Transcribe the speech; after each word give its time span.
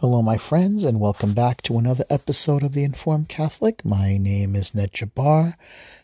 Hello, 0.00 0.20
my 0.20 0.36
friends, 0.36 0.84
and 0.84 1.00
welcome 1.00 1.32
back 1.32 1.62
to 1.62 1.78
another 1.78 2.04
episode 2.10 2.62
of 2.62 2.74
The 2.74 2.84
Informed 2.84 3.30
Catholic. 3.30 3.82
My 3.82 4.18
name 4.18 4.54
is 4.54 4.74
Ned 4.74 4.92
Jabbar. 4.92 5.54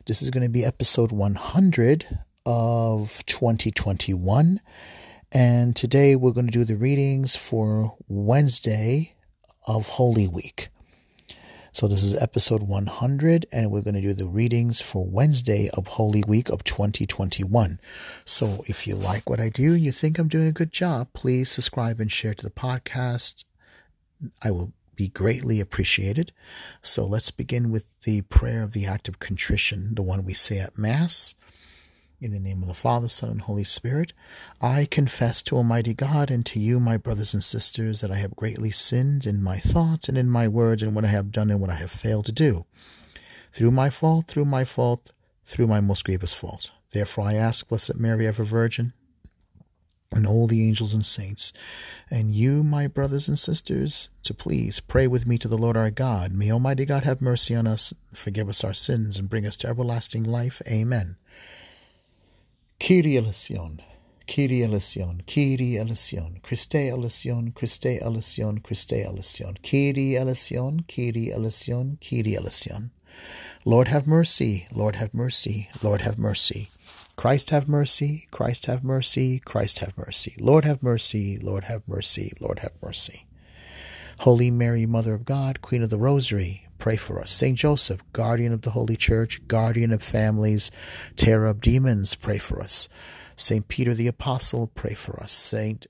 This 0.07 0.23
is 0.23 0.31
going 0.31 0.45
to 0.45 0.49
be 0.49 0.65
episode 0.65 1.13
100 1.13 2.21
of 2.47 3.23
2021. 3.27 4.61
And 5.31 5.77
today 5.77 6.17
we're 6.17 6.33
going 6.33 6.47
to 6.47 6.51
do 6.51 6.65
the 6.65 6.77
readings 6.77 7.37
for 7.37 7.95
Wednesday 8.09 9.13
of 9.67 9.87
Holy 9.89 10.27
Week. 10.27 10.71
So 11.73 11.87
this 11.87 12.03
is 12.03 12.15
episode 12.15 12.63
100, 12.63 13.45
and 13.53 13.71
we're 13.71 13.83
going 13.83 13.93
to 13.93 14.01
do 14.01 14.15
the 14.15 14.27
readings 14.27 14.81
for 14.81 15.05
Wednesday 15.05 15.69
of 15.75 15.87
Holy 15.87 16.25
Week 16.27 16.49
of 16.49 16.65
2021. 16.65 17.79
So 18.25 18.65
if 18.67 18.87
you 18.87 18.95
like 18.95 19.29
what 19.29 19.39
I 19.39 19.51
do, 19.51 19.75
and 19.75 19.83
you 19.83 19.93
think 19.93 20.19
I'm 20.19 20.29
doing 20.29 20.49
a 20.49 20.53
good 20.53 20.73
job, 20.73 21.09
please 21.13 21.51
subscribe 21.51 22.01
and 22.01 22.11
share 22.11 22.33
to 22.33 22.43
the 22.43 22.51
podcast 22.51 23.45
I 24.43 24.51
will 24.51 24.73
be 24.95 25.09
greatly 25.09 25.61
appreciated. 25.61 26.33
So 26.83 27.07
let's 27.07 27.31
begin 27.31 27.71
with 27.71 27.87
the 28.03 28.23
prayer 28.23 28.63
of 28.63 28.73
the 28.73 28.87
act 28.87 29.09
of 29.09 29.19
contrition, 29.19 29.95
the 29.95 30.03
one 30.03 30.25
we 30.25 30.35
say 30.35 30.59
at 30.59 30.79
Mass. 30.79 31.35
In 32.21 32.31
the 32.31 32.39
name 32.39 32.63
of 32.63 32.69
the 32.69 32.75
Father, 32.75 33.09
Son, 33.09 33.31
and 33.31 33.41
Holy 33.41 33.65
Spirit, 33.65 34.13
I 34.61 34.87
confess 34.89 35.43
to 35.43 35.57
Almighty 35.57 35.93
God 35.93 36.31
and 36.31 36.47
to 36.47 36.61
you, 36.61 36.79
my 36.79 36.97
brothers 36.97 37.35
and 37.35 37.43
sisters, 37.43 38.01
that 38.01 38.13
I 38.13 38.17
have 38.17 38.37
greatly 38.37 38.71
sinned 38.71 39.27
in 39.27 39.43
my 39.43 39.59
thoughts 39.59 40.09
and 40.09 40.17
in 40.17 40.31
my 40.31 40.47
words 40.47 40.85
and 40.85 40.95
what 40.95 41.05
I 41.05 41.09
have 41.09 41.33
done 41.33 41.51
and 41.51 41.61
what 41.61 41.71
I 41.71 41.75
have 41.75 41.91
failed 41.91 42.27
to 42.27 42.33
do. 42.33 42.65
Through 43.53 43.73
my 43.73 43.91
fault, 43.91 44.29
through 44.29 44.45
my 44.45 44.65
fault, 44.65 45.13
through 45.45 45.67
my 45.67 45.81
most 45.81 46.05
grievous 46.05 46.33
fault. 46.33 46.71
Therefore 46.93 47.25
I 47.25 47.35
ask, 47.35 47.69
Blessed 47.69 47.97
Mary, 47.97 48.29
ever 48.29 48.45
Virgin, 48.45 48.93
and 50.13 50.27
all 50.27 50.47
the 50.47 50.67
angels 50.67 50.95
and 50.95 51.05
saints, 51.05 51.53
and 52.11 52.31
you, 52.31 52.63
my 52.63 52.87
brothers 52.87 53.29
and 53.29 53.39
sisters, 53.39 54.09
to 54.23 54.35
please 54.35 54.81
pray 54.81 55.07
with 55.07 55.27
me 55.27 55.39
to 55.39 55.49
the 55.49 55.59
Lord 55.59 55.77
our 55.77 55.91
God. 55.91 56.33
May 56.33 56.51
Almighty 56.51 56.85
God 56.85 57.05
have 57.05 57.23
mercy 57.23 57.55
on 57.55 57.67
us, 57.67 57.95
forgive 58.13 58.49
us 58.49 58.63
our 58.63 58.75
sins, 58.75 59.19
and 59.19 59.31
bring 59.31 59.47
us 59.47 59.57
to 59.59 59.69
everlasting 59.69 60.25
life. 60.25 60.61
Amen. 60.67 61.17
Kyrie 62.79 63.17
eleison, 63.17 63.81
Kyrie 64.27 64.65
eleison, 64.65 65.23
Kyrie 65.27 65.79
eleison, 65.79 66.41
Christe 66.43 66.75
eleison, 66.75 67.53
Christe 67.53 67.99
eleison, 68.03 68.59
Christe 68.59 69.05
eleison, 69.05 69.57
Kyrie 69.63 70.17
eleison, 70.17 70.85
Kyrie 70.89 71.33
eleison, 71.33 71.99
Kyrie 72.01 72.37
eleison. 72.37 72.91
Lord 73.65 73.89
have 73.89 74.07
mercy, 74.07 74.67
Lord 74.73 74.97
have 74.97 75.15
mercy, 75.15 75.69
Lord 75.83 76.01
have 76.01 76.19
mercy. 76.19 76.71
Christ 77.17 77.51
have 77.51 77.69
mercy, 77.69 78.27
Christ 78.31 78.67
have 78.67 78.83
mercy, 78.83 79.39
Christ 79.39 79.81
have 79.81 79.97
mercy. 79.97 80.35
Lord 80.41 80.65
have 80.65 80.83
mercy, 80.83 81.39
Lord 81.39 81.65
have 81.65 81.87
mercy, 81.87 82.33
Lord 82.41 82.61
have 82.61 82.73
mercy. 82.83 83.25
Holy 84.21 84.51
Mary, 84.51 84.87
Mother 84.87 85.15
of 85.15 85.25
God, 85.25 85.61
Queen 85.63 85.83
of 85.83 85.91
the 85.91 85.99
Rosary, 85.99 86.67
pray 86.79 86.97
for 86.97 87.21
us. 87.21 87.31
Saint 87.31 87.59
Joseph, 87.59 88.03
guardian 88.13 88.53
of 88.53 88.63
the 88.63 88.71
Holy 88.71 88.97
Church, 88.97 89.47
guardian 89.47 89.93
of 89.93 90.03
families, 90.03 90.71
terror 91.17 91.47
of 91.47 91.61
demons, 91.61 92.15
pray 92.15 92.39
for 92.39 92.61
us. 92.63 92.89
Saint 93.37 93.69
Peter 93.69 93.95
the 93.95 94.09
Apostle, 94.09 94.69
pray 94.75 94.95
for 94.95 95.21
us. 95.23 95.33
Saint 95.33 95.87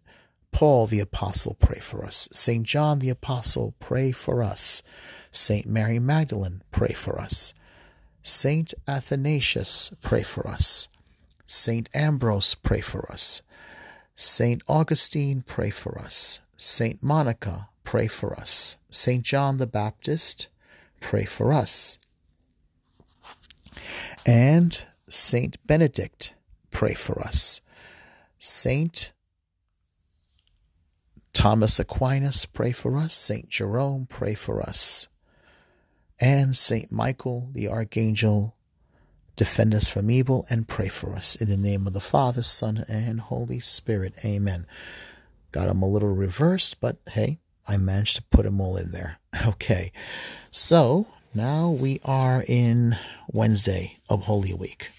Paul 0.50 0.86
the 0.86 1.00
Apostle, 1.00 1.56
pray 1.60 1.80
for 1.80 2.04
us. 2.04 2.28
Saint 2.32 2.64
John 2.64 2.98
the 2.98 3.10
Apostle, 3.10 3.74
pray 3.78 4.12
for 4.12 4.42
us. 4.42 4.82
Saint 5.30 5.66
Mary 5.66 5.98
Magdalene, 5.98 6.62
pray 6.72 6.92
for 6.92 7.20
us. 7.20 7.54
Saint 8.22 8.74
Athanasius, 8.86 9.92
pray 10.02 10.22
for 10.22 10.46
us. 10.46 10.88
Saint 11.46 11.88
Ambrose, 11.94 12.54
pray 12.54 12.80
for 12.80 13.10
us. 13.10 13.42
Saint 14.14 14.62
Augustine, 14.68 15.42
pray 15.46 15.70
for 15.70 15.98
us. 15.98 16.40
Saint 16.56 17.02
Monica, 17.02 17.68
pray 17.84 18.06
for 18.06 18.38
us. 18.38 18.76
Saint 18.90 19.24
John 19.24 19.58
the 19.58 19.66
Baptist, 19.66 20.48
pray 21.00 21.24
for 21.24 21.52
us. 21.52 21.98
And 24.24 24.84
Saint 25.08 25.58
Benedict, 25.66 26.34
pray 26.70 26.94
for 26.94 27.20
us. 27.20 27.60
Saint 28.38 29.12
Thomas 31.32 31.80
Aquinas, 31.80 32.44
pray 32.46 32.72
for 32.72 32.96
us. 32.98 33.14
Saint 33.14 33.48
Jerome, 33.48 34.06
pray 34.08 34.34
for 34.34 34.62
us. 34.62 35.08
And 36.20 36.56
Saint 36.56 36.92
Michael 36.92 37.48
the 37.52 37.68
Archangel, 37.68 38.54
Defend 39.36 39.74
us 39.74 39.88
from 39.88 40.10
evil 40.10 40.46
and 40.50 40.68
pray 40.68 40.88
for 40.88 41.14
us. 41.14 41.36
In 41.36 41.48
the 41.48 41.56
name 41.56 41.86
of 41.86 41.92
the 41.92 42.00
Father, 42.00 42.42
Son, 42.42 42.84
and 42.88 43.20
Holy 43.20 43.60
Spirit. 43.60 44.14
Amen. 44.24 44.66
Got 45.52 45.68
them 45.68 45.82
a 45.82 45.88
little 45.88 46.14
reversed, 46.14 46.80
but 46.80 46.96
hey, 47.10 47.38
I 47.66 47.76
managed 47.78 48.16
to 48.16 48.22
put 48.24 48.44
them 48.44 48.60
all 48.60 48.76
in 48.76 48.90
there. 48.90 49.18
Okay. 49.46 49.92
So 50.50 51.06
now 51.34 51.70
we 51.70 51.98
are 52.04 52.44
in 52.46 52.98
Wednesday 53.28 53.96
of 54.10 54.24
Holy 54.24 54.52
Week. 54.52 54.90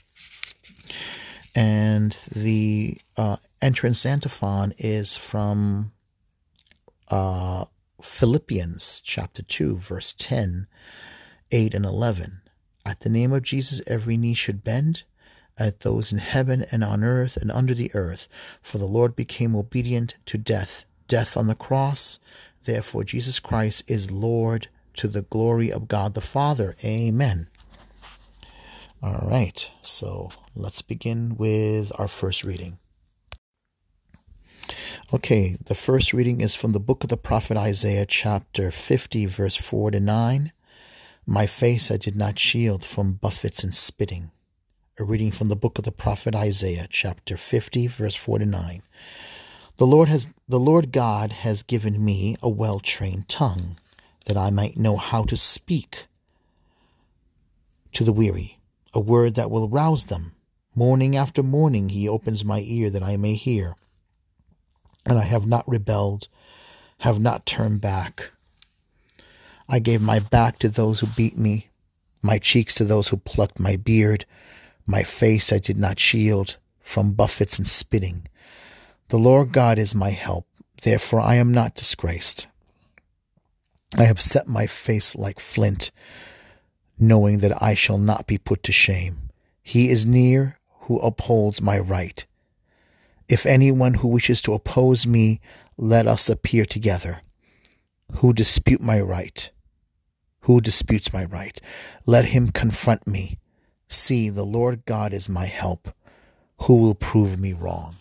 And 1.55 2.17
the 2.31 2.97
uh, 3.15 3.37
entrance 3.61 4.05
antiphon 4.05 4.73
is 4.79 5.15
from 5.15 5.91
uh, 7.11 7.65
Philippians 8.01 9.01
chapter 9.01 9.43
2, 9.43 9.77
verse 9.77 10.13
10, 10.13 10.65
8, 11.51 11.73
and 11.75 11.85
11. 11.85 12.41
At 12.85 13.01
the 13.01 13.09
name 13.09 13.31
of 13.31 13.43
Jesus, 13.43 13.81
every 13.87 14.17
knee 14.17 14.33
should 14.33 14.63
bend, 14.63 15.03
at 15.57 15.81
those 15.81 16.11
in 16.11 16.17
heaven 16.17 16.65
and 16.71 16.83
on 16.83 17.03
earth 17.03 17.37
and 17.37 17.51
under 17.51 17.73
the 17.73 17.91
earth. 17.93 18.27
For 18.61 18.77
the 18.77 18.85
Lord 18.85 19.15
became 19.15 19.55
obedient 19.55 20.15
to 20.25 20.37
death, 20.37 20.85
death 21.07 21.37
on 21.37 21.47
the 21.47 21.55
cross. 21.55 22.19
Therefore, 22.65 23.03
Jesus 23.03 23.39
Christ 23.39 23.89
is 23.89 24.11
Lord 24.11 24.67
to 24.95 25.07
the 25.07 25.21
glory 25.21 25.71
of 25.71 25.87
God 25.87 26.13
the 26.13 26.21
Father. 26.21 26.75
Amen. 26.83 27.47
All 29.01 29.27
right, 29.29 29.69
so 29.81 30.29
let's 30.55 30.81
begin 30.81 31.35
with 31.37 31.91
our 31.99 32.07
first 32.07 32.43
reading. 32.43 32.77
Okay, 35.13 35.57
the 35.65 35.75
first 35.75 36.13
reading 36.13 36.39
is 36.39 36.55
from 36.55 36.71
the 36.71 36.79
book 36.79 37.03
of 37.03 37.09
the 37.09 37.17
prophet 37.17 37.57
Isaiah, 37.57 38.05
chapter 38.05 38.71
50, 38.71 39.25
verse 39.25 39.57
4 39.57 39.91
to 39.91 39.99
9. 39.99 40.53
My 41.25 41.47
face 41.47 41.89
I 41.89 41.95
did 41.95 42.17
not 42.17 42.37
shield 42.37 42.83
from 42.83 43.13
buffets 43.13 43.63
and 43.63 43.73
spitting. 43.73 44.31
A 44.99 45.05
reading 45.05 45.31
from 45.31 45.47
the 45.47 45.55
book 45.55 45.77
of 45.77 45.85
the 45.85 45.91
prophet 45.91 46.35
Isaiah, 46.35 46.85
chapter 46.89 47.37
50, 47.37 47.87
verse 47.87 48.13
49. 48.13 48.83
The 49.77 49.87
Lord 49.87 50.09
has 50.09 50.27
the 50.49 50.59
Lord 50.59 50.91
God 50.91 51.31
has 51.31 51.63
given 51.63 52.03
me 52.03 52.35
a 52.43 52.49
well-trained 52.49 53.29
tongue, 53.29 53.77
that 54.25 54.35
I 54.35 54.49
might 54.49 54.75
know 54.75 54.97
how 54.97 55.23
to 55.23 55.37
speak 55.37 56.07
to 57.93 58.03
the 58.03 58.13
weary, 58.13 58.59
a 58.93 58.99
word 58.99 59.35
that 59.35 59.49
will 59.49 59.69
rouse 59.69 60.05
them. 60.05 60.33
Morning 60.75 61.15
after 61.15 61.41
morning 61.41 61.89
he 61.89 62.09
opens 62.09 62.43
my 62.43 62.59
ear 62.59 62.89
that 62.89 63.01
I 63.01 63.15
may 63.15 63.35
hear. 63.35 63.75
And 65.05 65.17
I 65.17 65.23
have 65.23 65.47
not 65.47 65.67
rebelled, 65.69 66.27
have 66.99 67.21
not 67.21 67.45
turned 67.45 67.79
back. 67.79 68.32
I 69.67 69.79
gave 69.79 70.01
my 70.01 70.19
back 70.19 70.59
to 70.59 70.69
those 70.69 70.99
who 70.99 71.07
beat 71.07 71.37
me, 71.37 71.69
my 72.21 72.37
cheeks 72.37 72.75
to 72.75 72.85
those 72.85 73.09
who 73.09 73.17
plucked 73.17 73.59
my 73.59 73.75
beard, 73.75 74.25
my 74.85 75.03
face 75.03 75.53
I 75.53 75.59
did 75.59 75.77
not 75.77 75.99
shield 75.99 76.57
from 76.81 77.13
buffets 77.13 77.57
and 77.57 77.67
spitting. 77.67 78.27
The 79.09 79.17
Lord 79.17 79.51
God 79.51 79.77
is 79.77 79.95
my 79.95 80.09
help, 80.09 80.47
therefore 80.83 81.21
I 81.21 81.35
am 81.35 81.53
not 81.53 81.75
disgraced. 81.75 82.47
I 83.97 84.05
have 84.05 84.21
set 84.21 84.47
my 84.47 84.67
face 84.67 85.15
like 85.15 85.39
flint, 85.39 85.91
knowing 86.99 87.39
that 87.39 87.61
I 87.61 87.73
shall 87.73 87.97
not 87.97 88.27
be 88.27 88.37
put 88.37 88.63
to 88.63 88.71
shame. 88.71 89.29
He 89.61 89.89
is 89.89 90.05
near 90.05 90.57
who 90.81 90.99
upholds 90.99 91.61
my 91.61 91.79
right. 91.79 92.25
If 93.29 93.45
anyone 93.45 93.95
who 93.95 94.09
wishes 94.09 94.41
to 94.41 94.53
oppose 94.53 95.07
me, 95.07 95.39
let 95.77 96.07
us 96.07 96.29
appear 96.29 96.65
together. 96.65 97.21
Who 98.17 98.33
dispute 98.33 98.81
my 98.81 98.99
right? 98.99 99.49
Who 100.43 100.59
disputes 100.59 101.13
my 101.13 101.23
right? 101.23 101.59
Let 102.05 102.25
him 102.25 102.49
confront 102.49 103.07
me. 103.07 103.39
See, 103.87 104.29
the 104.29 104.43
Lord 104.43 104.85
God 104.85 105.13
is 105.13 105.29
my 105.29 105.45
help. 105.45 105.93
Who 106.63 106.75
will 106.75 106.95
prove 106.95 107.39
me 107.39 107.53
wrong? 107.53 107.95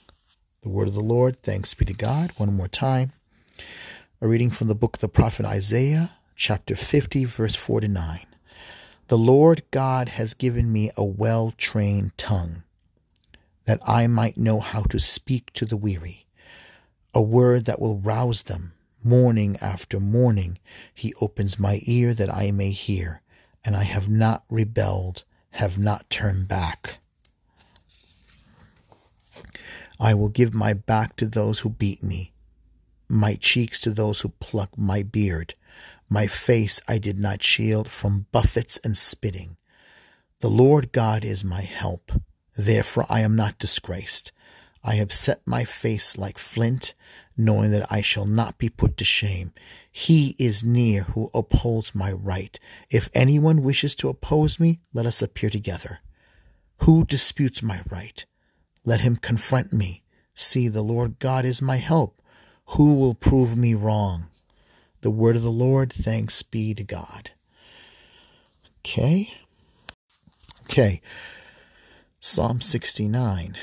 The 0.62 0.69
word 0.69 0.89
of 0.89 0.94
the 0.94 1.00
Lord. 1.00 1.41
Thanks 1.43 1.73
be 1.75 1.85
to 1.85 1.93
God. 1.93 2.33
One 2.39 2.53
more 2.53 2.67
time. 2.67 3.12
A 4.21 4.27
reading 4.27 4.50
from 4.50 4.67
the 4.67 4.75
book 4.75 4.97
of 4.97 5.00
the 5.00 5.09
prophet 5.09 5.47
Isaiah, 5.47 6.15
chapter 6.35 6.75
50, 6.75 7.25
verse 7.27 7.55
49. 7.55 8.27
The 9.06 9.19
Lord 9.19 9.62
God 9.71 10.09
has 10.11 10.35
given 10.35 10.73
me 10.73 10.91
a 10.97 11.05
well 11.05 11.53
trained 11.53 12.19
tongue, 12.19 12.65
that 13.67 13.79
I 13.87 14.09
might 14.09 14.37
know 14.37 14.59
how 14.59 14.83
to 14.83 14.99
speak 14.99 15.53
to 15.53 15.65
the 15.65 15.77
weary, 15.77 16.27
a 17.15 17.23
word 17.23 17.67
that 17.67 17.81
will 17.81 17.99
rouse 17.99 18.43
them 18.43 18.73
Morning 19.05 19.57
after 19.61 19.99
morning 19.99 20.59
he 20.95 21.13
opens 21.21 21.59
my 21.59 21.81
ear 21.87 22.15
that 22.15 22.33
I 22.33 22.53
may 22.53 22.71
hear, 22.71 23.23
and 23.65 23.77
I 23.77 23.83
have 23.83 24.09
not 24.09 24.45
rebelled, 24.49 25.25
have 25.53 25.77
not 25.77 26.09
turned 26.09 26.47
back. 26.47 26.99
I 29.99 30.15
will 30.15 30.29
give 30.29 30.55
my 30.55 30.73
back 30.73 31.17
to 31.17 31.27
those 31.27 31.61
who 31.61 31.71
beat 31.71 32.03
me, 32.03 32.33
my 33.09 33.35
cheeks 33.35 33.81
to 33.81 33.91
those 33.91 34.21
who 34.21 34.29
pluck 34.41 34.79
my 34.79 35.03
beard. 35.03 35.55
My 36.09 36.27
face 36.27 36.81
I 36.87 36.99
did 36.99 37.19
not 37.19 37.43
shield 37.43 37.89
from 37.89 38.27
buffets 38.33 38.79
and 38.85 38.97
spitting. 38.97 39.57
The 40.41 40.51
Lord 40.51 40.93
God 40.93 41.25
is 41.25 41.43
my 41.43 41.63
help. 41.63 42.13
Therefore 42.57 43.07
I 43.09 43.21
am 43.21 43.35
not 43.35 43.59
disgraced. 43.59 44.31
I 44.85 44.97
have 44.97 45.13
set 45.13 45.47
my 45.47 45.65
face 45.65 46.19
like 46.19 46.39
flint, 46.39 46.95
knowing 47.37 47.70
that 47.73 47.90
I 47.90 48.00
shall 48.00 48.26
not 48.26 48.58
be 48.58 48.69
put 48.69 48.96
to 48.99 49.05
shame. 49.05 49.52
He 49.90 50.34
is 50.38 50.64
near 50.64 51.02
who 51.02 51.31
upholds 51.34 51.94
my 51.94 52.12
right. 52.12 52.58
If 52.90 53.11
anyone 53.14 53.62
wishes 53.62 53.94
to 53.96 54.08
oppose 54.08 54.61
me, 54.61 54.81
let 54.93 55.06
us 55.06 55.23
appear 55.23 55.50
together. 55.50 56.00
Who 56.79 57.05
disputes 57.05 57.62
my 57.62 57.81
right? 57.90 58.25
Let 58.84 59.00
him 59.00 59.17
confront 59.17 59.73
me. 59.73 60.02
See, 60.34 60.69
the 60.69 60.82
Lord 60.82 61.19
God 61.19 61.44
is 61.44 61.62
my 61.62 61.76
help. 61.76 62.20
Who 62.76 62.94
will 62.94 63.14
prove 63.14 63.56
me 63.56 63.75
wrong? 63.75 64.26
The 65.02 65.11
word 65.11 65.37
of 65.37 65.43
the 65.43 65.50
Lord, 65.50 65.93
thanks 65.93 66.43
be 66.43 66.75
to 66.75 66.84
God. 66.84 67.32
Okay. 68.81 69.34
Okay. 70.64 71.00
Psalm 72.20 72.61
69 72.61 73.56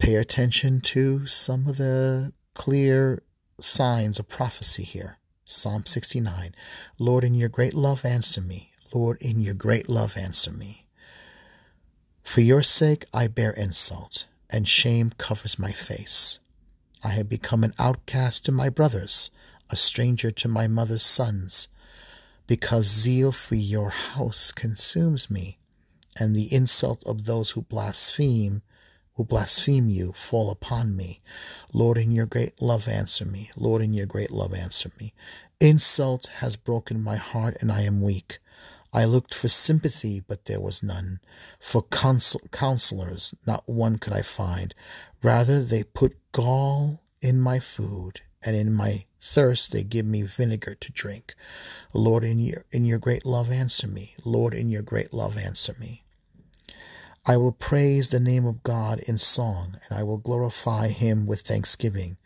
pay 0.00 0.16
attention 0.16 0.80
to 0.80 1.26
some 1.26 1.68
of 1.68 1.76
the 1.76 2.32
clear 2.60 3.22
signs 3.58 4.18
of 4.18 4.28
prophecy 4.28 4.82
here. 4.82 5.16
Psalm 5.46 5.86
69 5.86 6.54
Lord, 6.98 7.24
in 7.24 7.34
your 7.34 7.48
great 7.48 7.72
love, 7.72 8.04
answer 8.04 8.42
me. 8.42 8.70
Lord, 8.92 9.16
in 9.22 9.40
your 9.40 9.54
great 9.54 9.88
love, 9.88 10.14
answer 10.14 10.52
me. 10.52 10.84
For 12.22 12.42
your 12.42 12.62
sake, 12.62 13.06
I 13.14 13.28
bear 13.28 13.52
insult, 13.52 14.26
and 14.50 14.68
shame 14.68 15.12
covers 15.16 15.58
my 15.58 15.72
face. 15.72 16.40
I 17.02 17.08
have 17.12 17.30
become 17.30 17.64
an 17.64 17.72
outcast 17.78 18.44
to 18.44 18.52
my 18.52 18.68
brothers, 18.68 19.30
a 19.70 19.74
stranger 19.76 20.30
to 20.30 20.46
my 20.46 20.66
mother's 20.66 21.02
sons, 21.02 21.68
because 22.46 22.84
zeal 22.84 23.32
for 23.32 23.54
your 23.54 23.88
house 23.88 24.52
consumes 24.52 25.30
me, 25.30 25.56
and 26.14 26.36
the 26.36 26.52
insult 26.52 27.02
of 27.06 27.24
those 27.24 27.52
who 27.52 27.62
blaspheme 27.62 28.60
who 29.20 29.24
blaspheme 29.26 29.90
you 29.90 30.12
fall 30.12 30.50
upon 30.50 30.96
me. 30.96 31.20
Lord, 31.74 31.98
in 31.98 32.10
your 32.10 32.24
great 32.24 32.62
love, 32.62 32.88
answer 32.88 33.26
me. 33.26 33.50
Lord, 33.54 33.82
in 33.82 33.92
your 33.92 34.06
great 34.06 34.30
love, 34.30 34.54
answer 34.54 34.90
me. 34.98 35.12
Insult 35.60 36.30
has 36.36 36.56
broken 36.56 37.04
my 37.04 37.16
heart, 37.16 37.58
and 37.60 37.70
I 37.70 37.82
am 37.82 38.00
weak. 38.00 38.38
I 38.94 39.04
looked 39.04 39.34
for 39.34 39.48
sympathy, 39.48 40.20
but 40.26 40.46
there 40.46 40.58
was 40.58 40.82
none. 40.82 41.20
For 41.58 41.82
counsel- 41.82 42.40
counselors, 42.50 43.34
not 43.46 43.68
one 43.68 43.98
could 43.98 44.14
I 44.14 44.22
find. 44.22 44.74
Rather, 45.22 45.62
they 45.62 45.82
put 45.82 46.16
gall 46.32 47.02
in 47.20 47.42
my 47.42 47.58
food, 47.58 48.22
and 48.42 48.56
in 48.56 48.72
my 48.72 49.04
thirst 49.20 49.70
they 49.70 49.84
give 49.84 50.06
me 50.06 50.22
vinegar 50.22 50.74
to 50.76 50.92
drink. 50.92 51.34
Lord, 51.92 52.24
in 52.24 52.38
your, 52.38 52.64
in 52.72 52.86
your 52.86 52.98
great 52.98 53.26
love, 53.26 53.52
answer 53.52 53.86
me. 53.86 54.14
Lord, 54.24 54.54
in 54.54 54.70
your 54.70 54.80
great 54.80 55.12
love, 55.12 55.36
answer 55.36 55.76
me. 55.78 56.04
I 57.30 57.36
will 57.36 57.52
praise 57.52 58.08
the 58.08 58.18
name 58.18 58.44
of 58.44 58.64
God 58.64 58.98
in 59.06 59.16
song, 59.16 59.76
and 59.88 59.96
I 59.96 60.02
will 60.02 60.16
glorify 60.16 60.88
him 60.88 61.26
with 61.26 61.42
thanksgiving. 61.42 62.16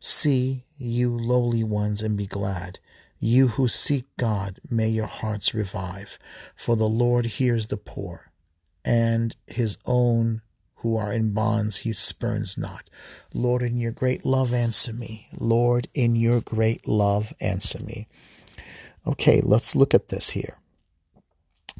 See, 0.00 0.64
you 0.76 1.16
lowly 1.16 1.62
ones, 1.62 2.02
and 2.02 2.16
be 2.16 2.26
glad. 2.26 2.80
You 3.20 3.46
who 3.46 3.68
seek 3.68 4.06
God, 4.16 4.58
may 4.68 4.88
your 4.88 5.06
hearts 5.06 5.54
revive. 5.54 6.18
For 6.56 6.74
the 6.74 6.88
Lord 6.88 7.26
hears 7.26 7.68
the 7.68 7.76
poor, 7.76 8.32
and 8.84 9.36
his 9.46 9.78
own 9.86 10.42
who 10.78 10.96
are 10.96 11.12
in 11.12 11.32
bonds 11.32 11.76
he 11.76 11.92
spurns 11.92 12.58
not. 12.58 12.90
Lord, 13.32 13.62
in 13.62 13.78
your 13.78 13.92
great 13.92 14.24
love, 14.24 14.52
answer 14.52 14.92
me. 14.92 15.28
Lord, 15.38 15.86
in 15.94 16.16
your 16.16 16.40
great 16.40 16.88
love, 16.88 17.32
answer 17.40 17.80
me. 17.84 18.08
Okay, 19.06 19.40
let's 19.40 19.76
look 19.76 19.94
at 19.94 20.08
this 20.08 20.30
here. 20.30 20.58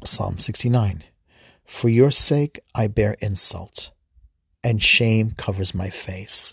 Psalm 0.05 0.39
69. 0.39 1.03
For 1.69 1.87
your 1.87 2.11
sake 2.11 2.59
I 2.75 2.87
bear 2.87 3.15
insult, 3.21 3.91
and 4.63 4.81
shame 4.81 5.31
covers 5.37 5.73
my 5.73 5.89
face. 5.89 6.51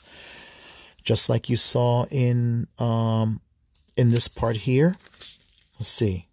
Just 1.03 1.29
like 1.29 1.49
you 1.49 1.57
saw 1.57 2.05
in 2.11 2.69
um, 2.79 3.41
in 3.97 4.11
this 4.11 4.29
part 4.29 4.57
here. 4.57 4.95
Let's 5.81 5.89
see. 5.89 6.29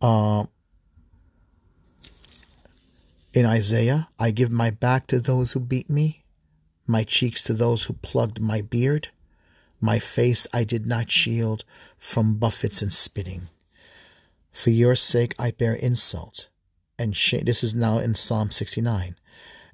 Uh, 0.00 0.44
in 3.32 3.46
Isaiah, 3.46 4.08
I 4.20 4.30
give 4.30 4.52
my 4.52 4.70
back 4.70 5.08
to 5.08 5.18
those 5.18 5.52
who 5.52 5.58
beat 5.60 5.90
me, 5.90 6.22
my 6.86 7.02
cheeks 7.02 7.42
to 7.44 7.54
those 7.54 7.84
who 7.84 7.94
plugged 7.94 8.40
my 8.40 8.60
beard. 8.60 9.08
My 9.80 9.98
face 9.98 10.46
I 10.52 10.64
did 10.64 10.86
not 10.86 11.10
shield 11.10 11.64
from 11.98 12.36
buffets 12.36 12.82
and 12.82 12.92
spitting. 12.92 13.48
For 14.52 14.70
your 14.70 14.94
sake 14.94 15.34
I 15.38 15.50
bear 15.50 15.74
insult 15.74 16.49
and 17.00 17.16
shame. 17.16 17.44
This 17.44 17.64
is 17.64 17.74
now 17.74 17.98
in 17.98 18.14
Psalm 18.14 18.50
69. 18.50 19.16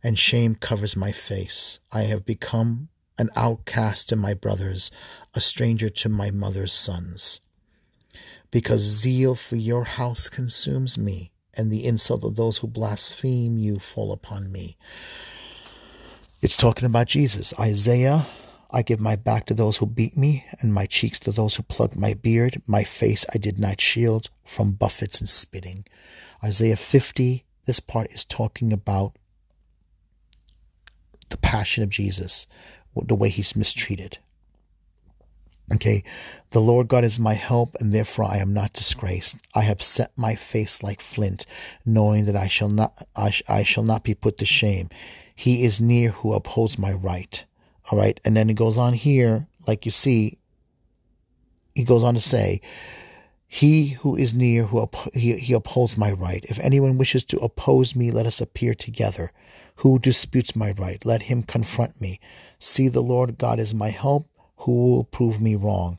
And 0.02 0.18
shame 0.18 0.54
covers 0.54 0.96
my 0.96 1.10
face. 1.10 1.80
I 1.90 2.02
have 2.02 2.24
become 2.24 2.88
an 3.18 3.30
outcast 3.34 4.08
to 4.10 4.16
my 4.16 4.34
brothers, 4.34 4.90
a 5.34 5.40
stranger 5.40 5.88
to 5.88 6.08
my 6.08 6.30
mother's 6.30 6.72
sons. 6.72 7.40
Because 8.50 8.80
zeal 8.80 9.34
for 9.34 9.56
your 9.56 9.84
house 9.84 10.28
consumes 10.28 10.96
me, 10.96 11.32
and 11.54 11.70
the 11.70 11.84
insult 11.84 12.22
of 12.22 12.36
those 12.36 12.58
who 12.58 12.68
blaspheme 12.68 13.56
you 13.56 13.78
fall 13.78 14.12
upon 14.12 14.52
me. 14.52 14.76
It's 16.40 16.56
talking 16.56 16.86
about 16.86 17.08
Jesus. 17.08 17.52
Isaiah, 17.58 18.26
I 18.70 18.82
give 18.82 19.00
my 19.00 19.16
back 19.16 19.46
to 19.46 19.54
those 19.54 19.78
who 19.78 19.86
beat 19.86 20.16
me, 20.16 20.44
and 20.60 20.72
my 20.72 20.86
cheeks 20.86 21.18
to 21.20 21.32
those 21.32 21.56
who 21.56 21.62
pluck 21.64 21.96
my 21.96 22.14
beard. 22.14 22.62
My 22.66 22.84
face 22.84 23.24
I 23.34 23.38
did 23.38 23.58
not 23.58 23.80
shield 23.80 24.28
from 24.44 24.72
buffets 24.72 25.18
and 25.20 25.28
spitting. 25.28 25.86
Isaiah 26.42 26.76
50, 26.76 27.44
this 27.66 27.80
part 27.80 28.12
is 28.12 28.24
talking 28.24 28.72
about 28.72 29.16
the 31.28 31.36
passion 31.36 31.82
of 31.82 31.90
Jesus, 31.90 32.46
the 32.94 33.14
way 33.14 33.28
he's 33.28 33.56
mistreated. 33.56 34.18
Okay, 35.74 36.04
the 36.50 36.60
Lord 36.60 36.86
God 36.86 37.02
is 37.02 37.18
my 37.18 37.34
help, 37.34 37.74
and 37.80 37.92
therefore 37.92 38.26
I 38.26 38.36
am 38.36 38.54
not 38.54 38.72
disgraced. 38.72 39.36
I 39.52 39.62
have 39.62 39.82
set 39.82 40.12
my 40.16 40.36
face 40.36 40.80
like 40.80 41.00
flint, 41.00 41.44
knowing 41.84 42.26
that 42.26 42.36
I 42.36 42.46
shall 42.46 42.68
not 42.68 43.06
I, 43.16 43.30
sh- 43.30 43.42
I 43.48 43.64
shall 43.64 43.82
not 43.82 44.04
be 44.04 44.14
put 44.14 44.38
to 44.38 44.46
shame. 44.46 44.88
He 45.34 45.64
is 45.64 45.80
near 45.80 46.10
who 46.10 46.34
upholds 46.34 46.78
my 46.78 46.92
right. 46.92 47.44
All 47.90 47.98
right, 47.98 48.20
and 48.24 48.36
then 48.36 48.48
it 48.48 48.54
goes 48.54 48.78
on 48.78 48.92
here, 48.92 49.48
like 49.66 49.84
you 49.84 49.90
see. 49.90 50.38
He 51.74 51.82
goes 51.82 52.04
on 52.04 52.14
to 52.14 52.20
say, 52.20 52.60
he 53.56 53.88
who 54.02 54.16
is 54.16 54.34
near, 54.34 54.64
who 54.64 54.80
up, 54.80 54.94
he, 55.14 55.38
he 55.38 55.54
upholds 55.54 55.96
my 55.96 56.12
right. 56.12 56.44
If 56.46 56.58
anyone 56.58 56.98
wishes 56.98 57.24
to 57.24 57.38
oppose 57.38 57.96
me, 57.96 58.10
let 58.10 58.26
us 58.26 58.42
appear 58.42 58.74
together. 58.74 59.32
Who 59.76 59.98
disputes 59.98 60.54
my 60.54 60.72
right? 60.72 61.02
Let 61.06 61.22
him 61.22 61.42
confront 61.42 61.98
me. 61.98 62.20
See, 62.58 62.88
the 62.88 63.02
Lord 63.02 63.38
God 63.38 63.58
is 63.58 63.72
my 63.72 63.88
help. 63.88 64.28
Who 64.58 64.90
will 64.90 65.04
prove 65.04 65.40
me 65.40 65.54
wrong? 65.54 65.98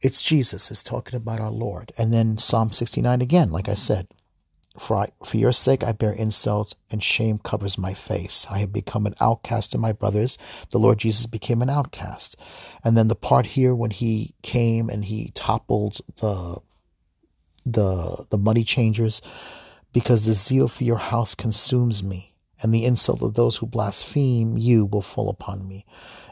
It's 0.00 0.22
Jesus. 0.22 0.70
It's 0.70 0.82
talking 0.82 1.14
about 1.14 1.40
our 1.40 1.50
Lord. 1.50 1.92
And 1.98 2.10
then 2.10 2.38
Psalm 2.38 2.72
69 2.72 3.20
again, 3.20 3.50
like 3.50 3.68
I 3.68 3.74
said. 3.74 4.08
For, 4.78 4.96
I, 4.96 5.08
for 5.22 5.36
your 5.36 5.52
sake 5.52 5.84
I 5.84 5.92
bear 5.92 6.12
insult, 6.12 6.74
and 6.90 7.02
shame 7.02 7.38
covers 7.38 7.76
my 7.76 7.92
face. 7.92 8.46
I 8.50 8.58
have 8.58 8.72
become 8.72 9.04
an 9.04 9.14
outcast 9.20 9.72
to 9.72 9.78
my 9.78 9.92
brothers. 9.92 10.38
The 10.70 10.78
Lord 10.78 10.98
Jesus 10.98 11.26
became 11.26 11.60
an 11.60 11.68
outcast. 11.68 12.36
And 12.82 12.96
then 12.96 13.08
the 13.08 13.14
part 13.14 13.44
here 13.44 13.74
when 13.74 13.90
he 13.90 14.34
came 14.42 14.88
and 14.88 15.04
he 15.04 15.30
toppled 15.34 16.00
the 16.20 16.56
the 17.66 18.26
the 18.30 18.38
money 18.38 18.64
changers, 18.64 19.20
because 19.92 20.24
the 20.24 20.32
zeal 20.32 20.68
for 20.68 20.84
your 20.84 20.96
house 20.96 21.34
consumes 21.34 22.02
me, 22.02 22.34
and 22.62 22.74
the 22.74 22.86
insult 22.86 23.22
of 23.22 23.34
those 23.34 23.58
who 23.58 23.66
blaspheme 23.66 24.56
you 24.56 24.86
will 24.86 25.02
fall 25.02 25.28
upon 25.28 25.68
me. 25.68 25.84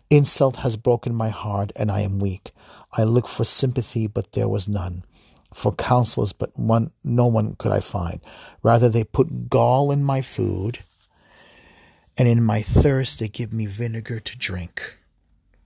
Insult 0.08 0.56
has 0.56 0.76
broken 0.76 1.14
my 1.14 1.28
heart, 1.28 1.72
and 1.76 1.90
I 1.90 2.00
am 2.00 2.18
weak. 2.18 2.52
I 2.90 3.04
looked 3.04 3.28
for 3.28 3.44
sympathy, 3.44 4.06
but 4.06 4.32
there 4.32 4.48
was 4.48 4.66
none 4.66 5.04
for 5.52 5.72
counselors, 5.72 6.32
but 6.32 6.50
one 6.58 6.92
no 7.02 7.26
one 7.26 7.54
could 7.54 7.72
I 7.72 7.80
find. 7.80 8.20
Rather 8.62 8.88
they 8.88 9.04
put 9.04 9.48
gall 9.48 9.90
in 9.90 10.04
my 10.04 10.22
food, 10.22 10.78
and 12.16 12.28
in 12.28 12.42
my 12.42 12.62
thirst 12.62 13.18
they 13.18 13.28
give 13.28 13.52
me 13.52 13.66
vinegar 13.66 14.20
to 14.20 14.38
drink. 14.38 14.98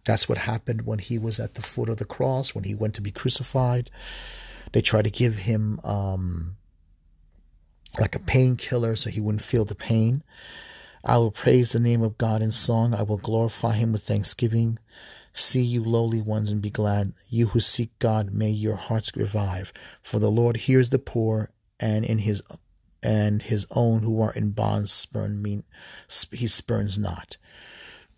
That's 0.04 0.28
what 0.28 0.38
happened 0.38 0.82
when 0.82 0.98
he 0.98 1.18
was 1.18 1.40
at 1.40 1.54
the 1.54 1.62
foot 1.62 1.88
of 1.88 1.96
the 1.96 2.04
cross, 2.04 2.54
when 2.54 2.64
he 2.64 2.74
went 2.74 2.94
to 2.94 3.00
be 3.00 3.10
crucified. 3.10 3.90
They 4.72 4.80
tried 4.80 5.04
to 5.04 5.10
give 5.10 5.36
him 5.36 5.80
um, 5.82 6.56
like 7.98 8.14
a 8.14 8.18
painkiller 8.18 8.96
so 8.96 9.08
he 9.08 9.20
wouldn't 9.20 9.42
feel 9.42 9.64
the 9.64 9.74
pain. 9.74 10.22
I 11.04 11.18
will 11.18 11.30
praise 11.32 11.72
the 11.72 11.80
name 11.80 12.02
of 12.02 12.18
God 12.18 12.42
in 12.42 12.52
song. 12.52 12.94
I 12.94 13.02
will 13.02 13.18
glorify 13.18 13.74
him 13.74 13.92
with 13.92 14.04
thanksgiving. 14.04 14.78
See, 15.32 15.62
you 15.62 15.84
lowly 15.84 16.22
ones, 16.22 16.50
and 16.50 16.62
be 16.62 16.70
glad. 16.70 17.12
You 17.28 17.48
who 17.48 17.60
seek 17.60 17.98
God, 17.98 18.32
may 18.32 18.50
your 18.50 18.76
hearts 18.76 19.12
revive. 19.16 19.72
For 20.02 20.18
the 20.18 20.30
Lord 20.30 20.56
hears 20.58 20.90
the 20.90 20.98
poor, 21.00 21.50
and 21.80 22.04
in 22.04 22.18
his 22.20 22.42
and 23.02 23.42
his 23.42 23.66
own 23.72 24.02
who 24.02 24.22
are 24.22 24.32
in 24.32 24.52
bonds 24.52 24.92
spurn 24.92 25.42
me. 25.42 25.62
He 26.32 26.46
spurns 26.48 26.98
not. 26.98 27.36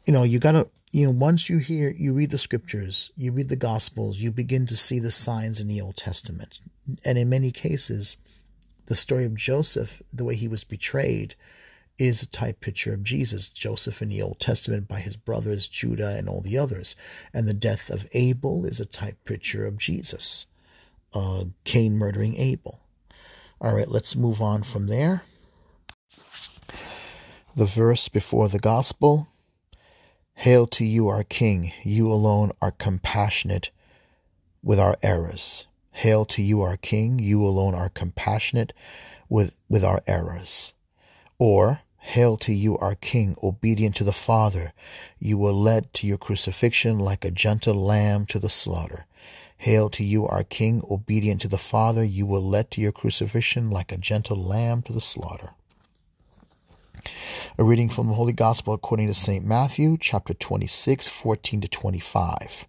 you 0.07 0.13
know, 0.13 0.23
you 0.23 0.39
gotta, 0.39 0.69
you 0.93 1.07
know, 1.07 1.13
once 1.13 1.51
you 1.51 1.59
hear, 1.59 1.91
you 1.91 2.15
read 2.15 2.31
the 2.31 2.39
scriptures, 2.39 3.11
you 3.17 3.33
read 3.33 3.49
the 3.49 3.57
gospels, 3.57 4.19
you 4.19 4.33
begin 4.33 4.67
to 4.67 4.77
see 4.77 4.99
the 4.99 5.11
signs 5.11 5.61
in 5.61 5.69
the 5.69 5.81
Old 5.81 5.97
Testament. 5.97 6.61
And 7.05 7.19
in 7.19 7.29
many 7.29 7.51
cases, 7.53 8.19
the 8.87 8.95
story 8.95 9.25
of 9.25 9.35
Joseph, 9.35 10.03
the 10.13 10.25
way 10.25 10.37
he 10.37 10.49
was 10.49 10.65
betrayed, 10.65 11.35
is 11.99 12.23
a 12.23 12.29
type 12.29 12.61
picture 12.61 12.93
of 12.93 13.03
Jesus, 13.03 13.49
Joseph 13.49 14.03
in 14.03 14.09
the 14.09 14.23
Old 14.23 14.39
Testament 14.39 14.89
by 14.89 15.01
his 15.01 15.17
brothers, 15.17 15.69
Judah 15.69 16.17
and 16.17 16.29
all 16.29 16.41
the 16.41 16.59
others. 16.59 16.97
And 17.33 17.47
the 17.47 17.55
death 17.55 17.91
of 17.91 18.07
Abel 18.13 18.65
is 18.65 18.81
a 18.81 18.87
type 18.87 19.17
picture 19.25 19.67
of 19.67 19.79
Jesus, 19.79 20.47
uh, 21.13 21.45
Cain 21.65 21.97
murdering 21.97 22.37
Abel. 22.37 22.81
All 23.61 23.75
right, 23.75 23.89
let's 23.89 24.15
move 24.15 24.43
on 24.43 24.63
from 24.63 24.89
there. 24.89 25.23
The 27.55 27.65
verse 27.65 28.09
before 28.09 28.49
the 28.49 28.59
gospel 28.59 29.29
Hail 30.41 30.67
to 30.67 30.85
you, 30.85 31.09
our 31.09 31.25
King. 31.25 31.73
You 31.83 32.13
alone 32.13 32.53
are 32.61 32.71
compassionate 32.71 33.71
with 34.63 34.79
our 34.79 34.99
errors. 35.03 35.67
Hail 35.95 36.27
to 36.27 36.43
you, 36.43 36.61
our 36.61 36.77
King. 36.77 37.19
You 37.19 37.45
alone 37.45 37.75
are 37.75 37.89
compassionate 37.89 38.75
with, 39.31 39.55
with 39.71 39.83
our 39.83 40.03
errors. 40.07 40.75
Or, 41.39 41.81
Hail 42.07 42.37
to 42.37 42.55
you, 42.55 42.79
our 42.79 42.95
King, 42.95 43.37
obedient 43.43 43.97
to 43.97 44.05
the 44.05 44.13
Father. 44.13 44.73
You 45.19 45.39
were 45.39 45.51
led 45.51 45.93
to 45.95 46.07
your 46.07 46.19
crucifixion 46.19 47.01
like 47.01 47.25
a 47.25 47.33
gentle 47.33 47.75
lamb 47.75 48.27
to 48.27 48.39
the 48.39 48.49
slaughter. 48.49 49.07
Hail 49.59 49.91
to 49.91 50.05
you, 50.05 50.25
our 50.25 50.45
King, 50.45 50.83
obedient 50.89 51.41
to 51.41 51.49
the 51.49 51.59
Father. 51.59 52.05
You 52.05 52.25
were 52.25 52.39
led 52.39 52.71
to 52.71 52.81
your 52.81 52.93
crucifixion 52.93 53.71
like 53.71 53.91
a 53.91 53.97
gentle 53.97 54.37
lamb 54.37 54.83
to 54.83 54.93
the 54.93 55.01
slaughter. 55.01 55.51
A 57.59 57.65
reading 57.65 57.89
from 57.89 58.07
the 58.07 58.15
Holy 58.15 58.33
Gospel 58.33 58.73
according 58.73 59.09
to 59.09 59.15
St. 59.15 59.45
Matthew, 59.45 59.99
chapter 60.01 60.33
26, 60.33 61.09
14 61.09 61.61
to 61.63 61.69
25. 61.69 62.69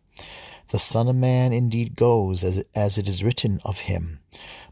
The 0.69 0.79
Son 0.79 1.07
of 1.07 1.15
Man 1.15 1.53
indeed 1.53 1.95
goes 1.95 2.43
as, 2.43 2.63
as 2.75 2.97
it 2.97 3.07
is 3.07 3.23
written 3.23 3.59
of 3.63 3.81
him, 3.81 4.19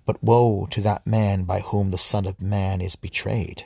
but 0.08 0.24
woe 0.24 0.68
to 0.72 0.82
that 0.82 1.06
man 1.06 1.44
by 1.44 1.60
whom 1.60 1.92
the 1.92 2.00
Son 2.00 2.26
of 2.26 2.42
Man 2.42 2.82
is 2.82 2.96
betrayed. 2.96 3.66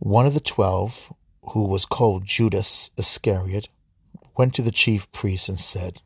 One 0.00 0.26
of 0.26 0.32
the 0.32 0.40
twelve, 0.40 1.12
who 1.50 1.66
was 1.66 1.84
called 1.84 2.24
Judas 2.24 2.90
Iscariot, 2.96 3.68
went 4.34 4.54
to 4.54 4.62
the 4.62 4.70
chief 4.70 5.12
priests 5.12 5.46
and 5.46 5.60
said, 5.60 6.00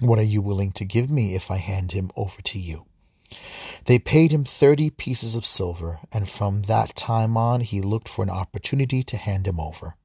What 0.00 0.18
are 0.18 0.22
you 0.22 0.40
willing 0.40 0.72
to 0.72 0.86
give 0.86 1.10
me 1.10 1.34
if 1.34 1.50
I 1.50 1.58
hand 1.58 1.92
him 1.92 2.10
over 2.16 2.40
to 2.40 2.58
you? 2.58 2.86
They 3.84 3.98
paid 3.98 4.32
him 4.32 4.44
thirty 4.44 4.88
pieces 4.88 5.34
of 5.34 5.44
silver, 5.44 6.00
and 6.10 6.30
from 6.30 6.62
that 6.62 6.96
time 6.96 7.36
on 7.36 7.60
he 7.60 7.82
looked 7.82 8.08
for 8.08 8.22
an 8.22 8.30
opportunity 8.30 9.02
to 9.02 9.18
hand 9.18 9.46
him 9.46 9.60
over. 9.60 9.96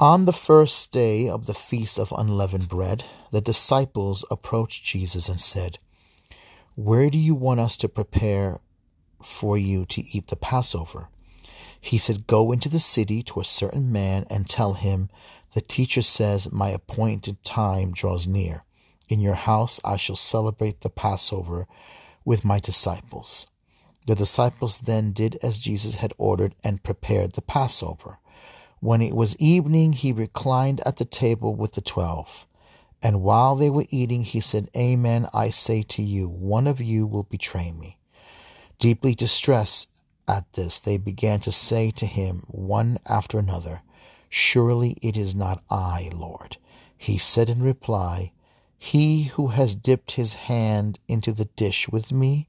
On 0.00 0.24
the 0.24 0.32
first 0.32 0.92
day 0.92 1.28
of 1.28 1.44
the 1.44 1.52
feast 1.52 1.98
of 1.98 2.10
unleavened 2.16 2.70
bread, 2.70 3.04
the 3.30 3.42
disciples 3.42 4.24
approached 4.30 4.82
Jesus 4.82 5.28
and 5.28 5.42
said, 5.42 5.78
Where 6.74 7.10
do 7.10 7.18
you 7.18 7.34
want 7.34 7.60
us 7.60 7.76
to 7.78 7.88
prepare 7.88 8.60
for 9.26 9.58
you 9.58 9.84
to 9.86 10.02
eat 10.16 10.28
the 10.28 10.36
Passover? 10.36 11.08
He 11.80 11.98
said, 11.98 12.26
Go 12.26 12.52
into 12.52 12.68
the 12.68 12.80
city 12.80 13.22
to 13.24 13.40
a 13.40 13.44
certain 13.44 13.92
man 13.92 14.26
and 14.30 14.48
tell 14.48 14.74
him, 14.74 15.08
The 15.54 15.60
teacher 15.60 16.02
says, 16.02 16.52
My 16.52 16.70
appointed 16.70 17.42
time 17.44 17.92
draws 17.92 18.26
near. 18.26 18.64
In 19.08 19.20
your 19.20 19.34
house 19.34 19.80
I 19.84 19.96
shall 19.96 20.16
celebrate 20.16 20.80
the 20.80 20.90
Passover 20.90 21.66
with 22.24 22.44
my 22.44 22.58
disciples. 22.58 23.46
The 24.06 24.14
disciples 24.14 24.80
then 24.80 25.12
did 25.12 25.38
as 25.42 25.58
Jesus 25.58 25.96
had 25.96 26.12
ordered 26.18 26.54
and 26.64 26.82
prepared 26.82 27.32
the 27.32 27.42
Passover. 27.42 28.18
When 28.80 29.02
it 29.02 29.14
was 29.14 29.36
evening, 29.38 29.94
he 29.94 30.12
reclined 30.12 30.80
at 30.86 30.96
the 30.96 31.04
table 31.04 31.54
with 31.54 31.72
the 31.72 31.80
twelve. 31.80 32.46
And 33.02 33.22
while 33.22 33.56
they 33.56 33.70
were 33.70 33.86
eating, 33.90 34.22
he 34.22 34.40
said, 34.40 34.70
Amen, 34.76 35.28
I 35.32 35.50
say 35.50 35.82
to 35.82 36.02
you, 36.02 36.28
one 36.28 36.66
of 36.66 36.80
you 36.80 37.06
will 37.06 37.24
betray 37.24 37.72
me. 37.72 37.98
Deeply 38.78 39.14
distressed 39.14 39.90
at 40.28 40.52
this, 40.52 40.78
they 40.78 40.98
began 40.98 41.40
to 41.40 41.52
say 41.52 41.90
to 41.90 42.06
him, 42.06 42.44
one 42.48 42.98
after 43.06 43.38
another, 43.38 43.82
Surely 44.28 44.96
it 45.02 45.16
is 45.16 45.34
not 45.34 45.62
I, 45.70 46.10
Lord. 46.12 46.56
He 46.96 47.16
said 47.16 47.48
in 47.48 47.62
reply, 47.62 48.32
He 48.76 49.24
who 49.24 49.48
has 49.48 49.74
dipped 49.74 50.12
his 50.12 50.34
hand 50.34 50.98
into 51.08 51.32
the 51.32 51.44
dish 51.44 51.88
with 51.88 52.12
me 52.12 52.48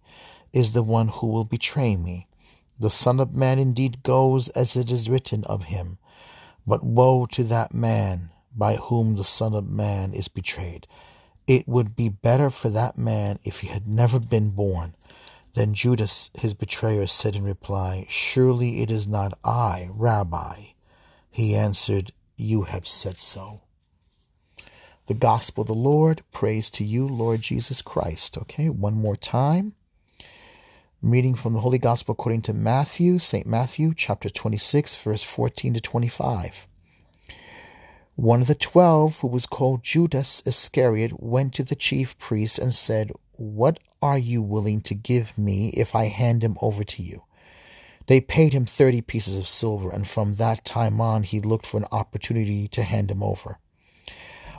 is 0.51 0.73
the 0.73 0.83
one 0.83 1.09
who 1.09 1.27
will 1.27 1.45
betray 1.45 1.95
me. 1.95 2.27
The 2.79 2.89
Son 2.89 3.19
of 3.19 3.33
Man 3.33 3.59
indeed 3.59 4.03
goes 4.03 4.49
as 4.49 4.75
it 4.75 4.91
is 4.91 5.09
written 5.09 5.43
of 5.45 5.65
him. 5.65 5.97
But 6.65 6.83
woe 6.83 7.25
to 7.27 7.43
that 7.45 7.73
man 7.73 8.31
by 8.55 8.75
whom 8.75 9.15
the 9.15 9.23
Son 9.23 9.53
of 9.53 9.67
Man 9.67 10.13
is 10.13 10.27
betrayed. 10.27 10.87
It 11.47 11.67
would 11.67 11.95
be 11.95 12.09
better 12.09 12.49
for 12.49 12.69
that 12.69 12.97
man 12.97 13.39
if 13.43 13.61
he 13.61 13.67
had 13.67 13.87
never 13.87 14.19
been 14.19 14.49
born. 14.49 14.95
Then 15.57 15.73
Judas, 15.73 16.29
his 16.37 16.53
betrayer, 16.53 17.07
said 17.07 17.35
in 17.35 17.43
reply, 17.43 18.05
Surely 18.07 18.83
it 18.83 18.91
is 18.91 19.07
not 19.07 19.39
I, 19.43 19.89
Rabbi. 19.91 20.73
He 21.31 21.55
answered, 21.55 22.11
You 22.37 22.65
have 22.65 22.87
said 22.87 23.17
so. 23.17 23.61
The 25.07 25.15
Gospel 25.15 25.63
of 25.63 25.67
the 25.67 25.73
Lord. 25.73 26.21
Praise 26.31 26.69
to 26.69 26.83
you, 26.83 27.07
Lord 27.07 27.41
Jesus 27.41 27.81
Christ. 27.81 28.37
Okay, 28.37 28.69
one 28.69 28.93
more 28.93 29.15
time. 29.15 29.73
reading 31.01 31.33
from 31.33 31.53
the 31.53 31.61
Holy 31.61 31.79
Gospel 31.79 32.11
according 32.11 32.43
to 32.43 32.53
Matthew, 32.53 33.17
St. 33.17 33.47
Matthew, 33.47 33.95
chapter 33.95 34.29
26, 34.29 34.93
verse 34.93 35.23
14 35.23 35.73
to 35.73 35.81
25. 35.81 36.67
One 38.15 38.41
of 38.41 38.47
the 38.47 38.55
twelve, 38.55 39.19
who 39.21 39.27
was 39.27 39.47
called 39.47 39.83
Judas 39.83 40.43
Iscariot, 40.45 41.19
went 41.21 41.55
to 41.55 41.63
the 41.63 41.75
chief 41.75 42.15
priests 42.19 42.59
and 42.59 42.75
said, 42.75 43.11
What 43.37 43.79
are 44.01 44.17
you 44.17 44.41
willing 44.41 44.81
to 44.81 44.95
give 44.95 45.37
me 45.37 45.69
if 45.69 45.95
I 45.95 46.05
hand 46.05 46.43
him 46.43 46.57
over 46.61 46.83
to 46.83 47.01
you? 47.03 47.23
They 48.07 48.21
paid 48.21 48.53
him 48.53 48.65
thirty 48.65 49.01
pieces 49.01 49.37
of 49.37 49.47
silver, 49.47 49.89
and 49.89 50.07
from 50.07 50.35
that 50.35 50.65
time 50.65 50.99
on 50.99 51.23
he 51.23 51.39
looked 51.39 51.65
for 51.65 51.77
an 51.77 51.87
opportunity 51.91 52.67
to 52.69 52.83
hand 52.83 53.11
him 53.11 53.21
over. 53.21 53.59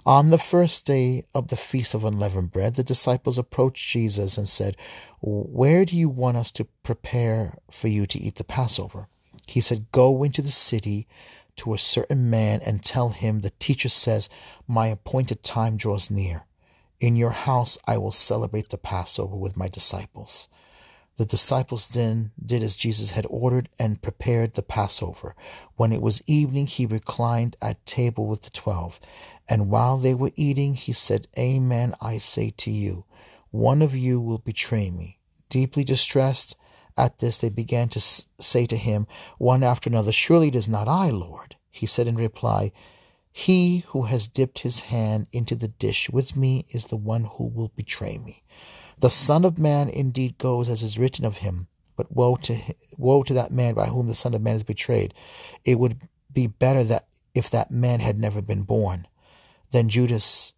On 0.07 0.31
the 0.31 0.39
first 0.39 0.87
day 0.87 1.25
of 1.35 1.49
the 1.49 1.57
Feast 1.57 1.93
of 1.93 2.05
Unleavened 2.05 2.53
Bread, 2.53 2.77
the 2.77 2.85
disciples 2.85 3.37
approached 3.37 3.91
Jesus 3.91 4.39
and 4.39 4.49
said, 4.49 4.77
Where 5.21 5.85
do 5.85 5.97
you 5.97 6.09
want 6.09 6.37
us 6.37 6.51
to 6.53 6.69
prepare 6.83 7.59
for 7.71 7.89
you 7.89 8.07
to 8.07 8.19
eat 8.19 8.37
the 8.37 8.45
Passover? 8.45 9.09
He 9.47 9.61
said, 9.61 9.91
Go 9.93 10.23
into 10.23 10.41
the 10.41 10.53
city 10.53 11.07
to 11.57 11.75
a 11.75 11.79
certain 11.79 12.31
man 12.31 12.61
and 12.65 12.83
tell 12.83 13.11
him, 13.11 13.41
The 13.41 13.53
teacher 13.59 13.89
says, 13.89 14.31
My 14.67 14.87
appointed 14.87 15.43
time 15.43 15.77
draws 15.77 16.11
near. 16.11 16.45
In 17.00 17.17
your 17.17 17.31
house 17.31 17.78
I 17.87 17.97
will 17.99 18.11
celebrate 18.11 18.71
the 18.71 18.78
Passover 18.78 19.37
with 19.37 19.57
my 19.57 19.69
disciples. 19.69 20.49
The 21.17 21.26
disciples 21.26 21.88
then 21.88 22.31
did 22.45 22.62
as 22.62 22.76
Jesus 22.76 23.11
had 23.11 23.26
ordered 23.28 23.69
and 23.78 24.02
prepared 24.02 24.55
the 24.55 24.62
Passover. 24.62 25.35
When 25.76 25.93
it 25.93 26.00
was 26.00 26.23
evening, 26.26 26.69
he 26.69 26.87
reclined 26.87 27.57
at 27.61 27.85
table 27.87 28.26
with 28.26 28.43
the 28.43 28.50
twelve. 28.50 29.00
And 29.49 29.69
while 29.69 29.97
they 29.97 30.14
were 30.14 30.31
eating, 30.37 30.75
he 30.75 30.93
said, 30.93 31.26
Amen, 31.37 31.95
I 32.00 32.19
say 32.19 32.52
to 32.59 32.71
you, 32.71 33.05
one 33.50 33.83
of 33.83 33.97
you 33.97 34.21
will 34.21 34.38
betray 34.38 34.90
me. 34.90 35.19
Deeply 35.49 35.83
distressed 35.83 36.57
at 36.97 37.19
this, 37.19 37.40
they 37.40 37.49
began 37.49 37.88
to 37.90 38.00
say 38.00 38.67
to 38.67 38.76
him, 38.76 39.07
one 39.38 39.62
after 39.62 39.88
another, 39.88 40.12
Surely 40.12 40.49
it 40.49 40.57
is 40.57 40.69
not 40.69 40.88
I, 40.88 41.11
Lord. 41.11 41.57
He 41.71 41.87
said 41.87 42.07
in 42.07 42.17
reply, 42.17 42.73
He 43.33 43.85
who 43.89 44.03
has 44.03 44.27
dipped 44.27 44.61
his 44.61 44.81
hand 44.81 45.27
into 45.33 45.55
the 45.55 45.69
dish 45.69 46.11
with 46.11 46.37
me 46.37 46.67
is 46.71 46.87
the 46.87 46.97
one 46.97 47.25
who 47.25 47.47
will 47.47 47.73
betray 47.77 48.19
me. 48.19 48.43
The 48.99 49.11
Son 49.11 49.45
of 49.45 49.59
Man 49.59 49.89
indeed 49.89 50.39
goes 50.39 50.69
as 50.69 50.83
is 50.83 50.99
written 50.99 51.25
of 51.25 51.39
him, 51.39 51.69
but 51.97 52.11
woe 52.11 52.37
to 52.37 52.59
woe 52.97 53.23
to 53.23 53.35
that 53.35 53.53
man 53.53 53.75
by 53.75 53.87
whom 53.87 54.09
the 54.09 54.15
Son 54.15 54.35
of 54.35 54.43
Man 54.43 54.57
is 54.57 54.65
betrayed. 54.65 55.15
It 55.65 55.79
would 55.79 56.01
be 56.33 56.47
better 56.47 56.83
that 56.85 57.07
if 57.35 57.49
that 57.51 57.71
man 57.71 58.01
had 58.01 58.19
never 58.19 58.43
been 58.43 58.63
born. 58.63 59.07
Then 59.71 59.89
Judas, 59.89 60.55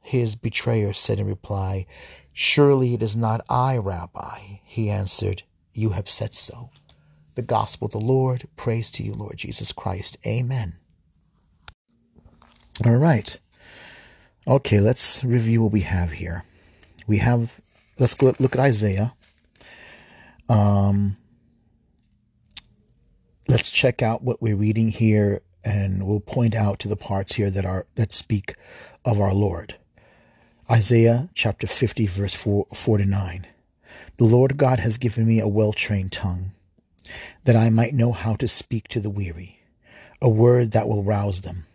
his 0.00 0.34
betrayer, 0.34 0.92
said 0.92 1.20
in 1.20 1.26
reply, 1.26 1.86
Surely 2.32 2.94
it 2.94 3.02
is 3.02 3.16
not 3.16 3.44
I, 3.48 3.76
Rabbi. 3.76 4.60
He 4.64 4.88
answered, 4.88 5.42
You 5.72 5.90
have 5.90 6.08
said 6.08 6.34
so. 6.34 6.70
The 7.34 7.42
gospel 7.42 7.86
of 7.86 7.92
the 7.92 7.98
Lord. 7.98 8.48
Praise 8.56 8.90
to 8.92 9.02
you, 9.02 9.12
Lord 9.12 9.36
Jesus 9.36 9.72
Christ. 9.72 10.16
Amen. 10.26 10.76
All 12.84 12.96
right. 12.96 13.38
Okay, 14.48 14.80
let's 14.80 15.22
review 15.22 15.62
what 15.62 15.72
we 15.72 15.82
have 15.82 16.12
here. 16.12 16.44
We 17.06 17.18
have 17.18 17.60
let's 17.98 18.20
look 18.20 18.40
at 18.54 18.58
Isaiah. 18.58 19.14
Um, 20.48 21.16
let's 23.48 23.70
check 23.70 24.02
out 24.02 24.22
what 24.22 24.42
we're 24.42 24.56
reading 24.56 24.90
here, 24.90 25.42
and 25.64 26.04
we'll 26.06 26.20
point 26.20 26.54
out 26.54 26.80
to 26.80 26.88
the 26.88 26.96
parts 26.96 27.34
here 27.34 27.50
that 27.50 27.64
are 27.64 27.86
that 27.94 28.12
speak 28.12 28.56
of 29.04 29.20
our 29.20 29.32
Lord. 29.32 29.76
Isaiah 30.70 31.28
chapter 31.34 31.66
50, 31.66 32.06
verse 32.06 32.34
4, 32.34 32.66
4 32.74 32.98
to 32.98 33.04
9. 33.04 33.46
The 34.16 34.24
Lord 34.24 34.56
God 34.56 34.80
has 34.80 34.96
given 34.96 35.26
me 35.26 35.40
a 35.40 35.46
well 35.48 35.72
trained 35.72 36.12
tongue, 36.12 36.52
that 37.44 37.54
I 37.56 37.70
might 37.70 37.94
know 37.94 38.12
how 38.12 38.34
to 38.36 38.48
speak 38.48 38.88
to 38.88 39.00
the 39.00 39.10
weary. 39.10 39.60
a 40.20 40.28
word 40.28 40.72
that 40.72 40.88
will 40.88 41.02
rouse 41.04 41.42
them. 41.42 41.66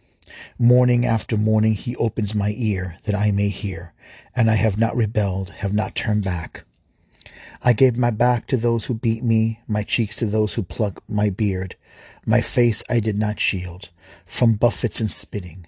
Morning 0.57 1.05
after 1.05 1.37
morning 1.37 1.73
he 1.73 1.95
opens 1.95 2.35
my 2.35 2.53
ear 2.55 2.97
that 3.03 3.15
I 3.15 3.31
may 3.31 3.49
hear, 3.49 3.93
and 4.35 4.49
I 4.49 4.55
have 4.55 4.77
not 4.77 4.95
rebelled, 4.95 5.49
have 5.49 5.73
not 5.73 5.95
turned 5.95 6.23
back. 6.23 6.63
I 7.61 7.73
gave 7.73 7.97
my 7.97 8.11
back 8.11 8.47
to 8.47 8.57
those 8.57 8.85
who 8.85 8.93
beat 8.93 9.23
me, 9.23 9.59
my 9.67 9.83
cheeks 9.83 10.15
to 10.17 10.25
those 10.25 10.53
who 10.53 10.63
pluck 10.63 11.03
my 11.09 11.29
beard. 11.29 11.75
My 12.25 12.41
face 12.41 12.83
I 12.89 12.99
did 12.99 13.17
not 13.17 13.39
shield 13.39 13.89
from 14.25 14.53
buffets 14.53 15.01
and 15.01 15.11
spitting. 15.11 15.65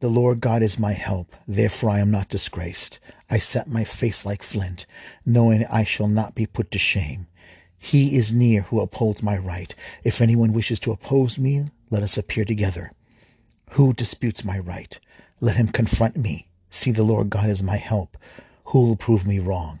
The 0.00 0.08
Lord 0.08 0.40
God 0.40 0.62
is 0.62 0.78
my 0.78 0.92
help, 0.92 1.34
therefore 1.46 1.90
I 1.90 1.98
am 1.98 2.10
not 2.10 2.28
disgraced. 2.28 3.00
I 3.28 3.38
set 3.38 3.68
my 3.68 3.84
face 3.84 4.24
like 4.24 4.42
flint, 4.42 4.86
knowing 5.26 5.64
I 5.66 5.84
shall 5.84 6.08
not 6.08 6.34
be 6.34 6.46
put 6.46 6.70
to 6.70 6.78
shame. 6.78 7.26
He 7.78 8.16
is 8.16 8.32
near 8.32 8.62
who 8.62 8.80
upholds 8.80 9.22
my 9.22 9.36
right. 9.36 9.74
If 10.02 10.20
anyone 10.20 10.52
wishes 10.52 10.80
to 10.80 10.92
oppose 10.92 11.38
me, 11.38 11.70
let 11.90 12.02
us 12.02 12.18
appear 12.18 12.44
together. 12.44 12.92
Who 13.72 13.92
disputes 13.92 14.44
my 14.44 14.58
right? 14.58 14.98
Let 15.40 15.56
him 15.56 15.68
confront 15.68 16.16
me. 16.16 16.48
See, 16.70 16.90
the 16.90 17.02
Lord 17.02 17.30
God 17.30 17.48
is 17.48 17.62
my 17.62 17.76
help. 17.76 18.16
Who 18.66 18.86
will 18.86 18.96
prove 18.96 19.26
me 19.26 19.38
wrong? 19.38 19.80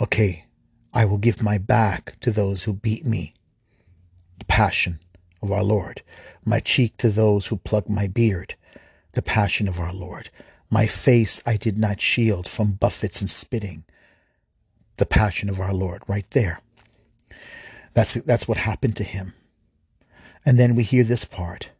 Okay, 0.00 0.46
I 0.94 1.04
will 1.04 1.18
give 1.18 1.42
my 1.42 1.58
back 1.58 2.18
to 2.20 2.30
those 2.30 2.64
who 2.64 2.72
beat 2.72 3.04
me. 3.04 3.32
The 4.38 4.44
passion 4.44 5.00
of 5.42 5.50
our 5.50 5.64
Lord. 5.64 6.02
My 6.44 6.60
cheek 6.60 6.96
to 6.98 7.08
those 7.08 7.46
who 7.46 7.56
pluck 7.56 7.88
my 7.88 8.06
beard. 8.06 8.54
The 9.12 9.22
passion 9.22 9.68
of 9.68 9.80
our 9.80 9.92
Lord. 9.92 10.28
My 10.70 10.86
face 10.86 11.42
I 11.44 11.56
did 11.56 11.76
not 11.76 12.00
shield 12.00 12.48
from 12.48 12.72
buffets 12.72 13.20
and 13.20 13.30
spitting. 13.30 13.84
The 14.96 15.06
passion 15.06 15.48
of 15.48 15.60
our 15.60 15.74
Lord, 15.74 16.02
right 16.06 16.28
there. 16.30 16.60
That's, 17.94 18.14
that's 18.14 18.48
what 18.48 18.58
happened 18.58 18.96
to 18.96 19.04
him. 19.04 19.34
And 20.46 20.58
then 20.58 20.74
we 20.74 20.82
hear 20.82 21.04
this 21.04 21.24
part. 21.24 21.70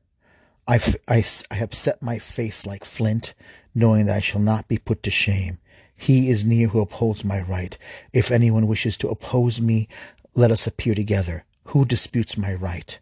I, 0.67 0.81
I, 1.09 1.25
I 1.51 1.55
have 1.55 1.75
set 1.75 2.03
my 2.03 2.19
face 2.19 2.67
like 2.67 2.85
flint, 2.85 3.35
knowing 3.75 4.07
that 4.07 4.17
I 4.17 4.21
shall 4.21 4.41
not 4.41 4.69
be 4.69 4.79
put 4.79 5.03
to 5.03 5.11
shame. 5.11 5.59
He 5.97 6.31
is 6.31 6.45
near 6.45 6.69
who 6.69 6.81
upholds 6.81 7.25
my 7.25 7.41
right. 7.41 7.77
If 8.13 8.31
anyone 8.31 8.67
wishes 8.67 8.97
to 8.99 9.09
oppose 9.09 9.61
me, 9.61 9.89
let 10.35 10.51
us 10.51 10.67
appear 10.67 10.95
together. 10.95 11.45
Who 11.67 11.85
disputes 11.85 12.37
my 12.37 12.55
right? 12.55 12.99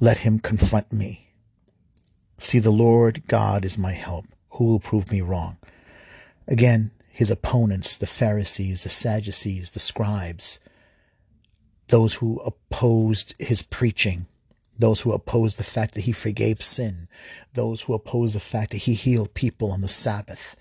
Let 0.00 0.18
him 0.18 0.38
confront 0.38 0.92
me. 0.92 1.28
See, 2.36 2.60
the 2.60 2.70
Lord 2.70 3.22
God 3.26 3.64
is 3.64 3.76
my 3.76 3.92
help. 3.92 4.26
Who 4.50 4.64
will 4.64 4.80
prove 4.80 5.10
me 5.10 5.20
wrong? 5.20 5.56
Again, 6.46 6.92
his 7.10 7.30
opponents, 7.30 7.96
the 7.96 8.06
Pharisees, 8.06 8.84
the 8.84 8.88
Sadducees, 8.88 9.70
the 9.70 9.80
scribes, 9.80 10.60
those 11.88 12.14
who 12.14 12.38
opposed 12.40 13.34
his 13.40 13.62
preaching, 13.62 14.26
those 14.78 15.00
who 15.00 15.12
opposed 15.12 15.58
the 15.58 15.64
fact 15.64 15.94
that 15.94 16.02
he 16.02 16.12
forgave 16.12 16.62
sin, 16.62 17.08
those 17.54 17.82
who 17.82 17.94
opposed 17.94 18.34
the 18.34 18.40
fact 18.40 18.70
that 18.70 18.78
he 18.78 18.94
healed 18.94 19.34
people 19.34 19.72
on 19.72 19.80
the 19.80 19.88
Sabbath, 19.88 20.56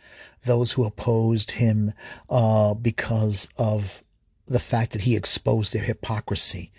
those 0.46 0.72
who 0.72 0.86
opposed 0.86 1.52
him 1.52 1.94
uh, 2.30 2.74
because 2.74 3.48
of 3.58 4.04
the 4.48 4.60
fact 4.60 4.94
that 4.94 5.04
he 5.04 5.16
exposed 5.16 5.74
their 5.74 5.84
hypocrisy. 5.84 6.72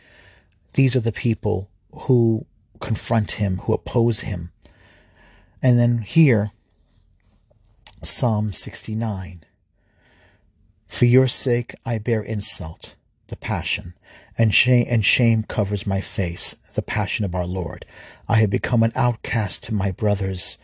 These 0.72 0.96
are 0.96 1.00
the 1.00 1.12
people 1.12 1.70
who 1.92 2.46
confront 2.80 3.32
him, 3.32 3.58
who 3.58 3.72
oppose 3.72 4.20
him. 4.20 4.50
And 5.62 5.78
then 5.78 5.98
here, 5.98 6.52
Psalm 8.02 8.52
69. 8.52 9.42
For 10.86 11.04
your 11.04 11.26
sake 11.26 11.74
I 11.84 11.98
bear 11.98 12.22
insult, 12.22 12.94
the 13.26 13.36
passion, 13.36 13.94
and 14.38 14.54
shame, 14.54 14.86
and 14.88 15.04
shame 15.04 15.42
covers 15.42 15.86
my 15.86 16.00
face, 16.00 16.54
the 16.74 16.82
passion 16.82 17.24
of 17.24 17.34
our 17.34 17.46
Lord. 17.46 17.84
I 18.28 18.36
have 18.36 18.50
become 18.50 18.82
an 18.82 18.92
outcast 18.94 19.64
to 19.64 19.74
my 19.74 19.90
brothers, 19.90 20.58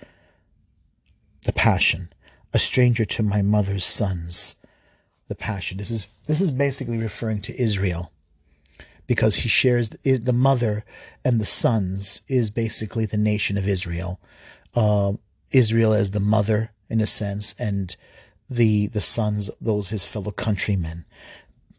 the 1.43 1.52
passion 1.52 2.09
a 2.54 2.59
stranger 2.59 3.04
to 3.04 3.23
my 3.23 3.43
mother's 3.43 3.85
sons. 3.85 4.57
The 5.26 5.35
passion. 5.35 5.79
This 5.79 5.90
is 5.90 6.07
this 6.27 6.40
is 6.40 6.51
basically 6.51 6.98
referring 6.98 7.40
to 7.42 7.61
Israel 7.61 8.12
because 9.07 9.37
he 9.37 9.48
shares 9.48 9.90
the 9.90 10.33
mother 10.33 10.85
and 11.25 11.40
the 11.40 11.44
sons 11.44 12.22
is 12.29 12.51
basically 12.51 13.07
the 13.07 13.16
nation 13.16 13.59
of 13.59 13.66
Israel. 13.66 14.20
Uh, 14.75 15.14
Israel 15.51 15.92
as 15.92 16.12
the 16.12 16.20
mother 16.20 16.70
in 16.88 17.01
a 17.01 17.07
sense, 17.07 17.55
and 17.59 17.96
the 18.48 18.87
the 18.88 19.01
sons, 19.01 19.51
those 19.61 19.88
his 19.88 20.05
fellow 20.05 20.31
countrymen. 20.31 21.05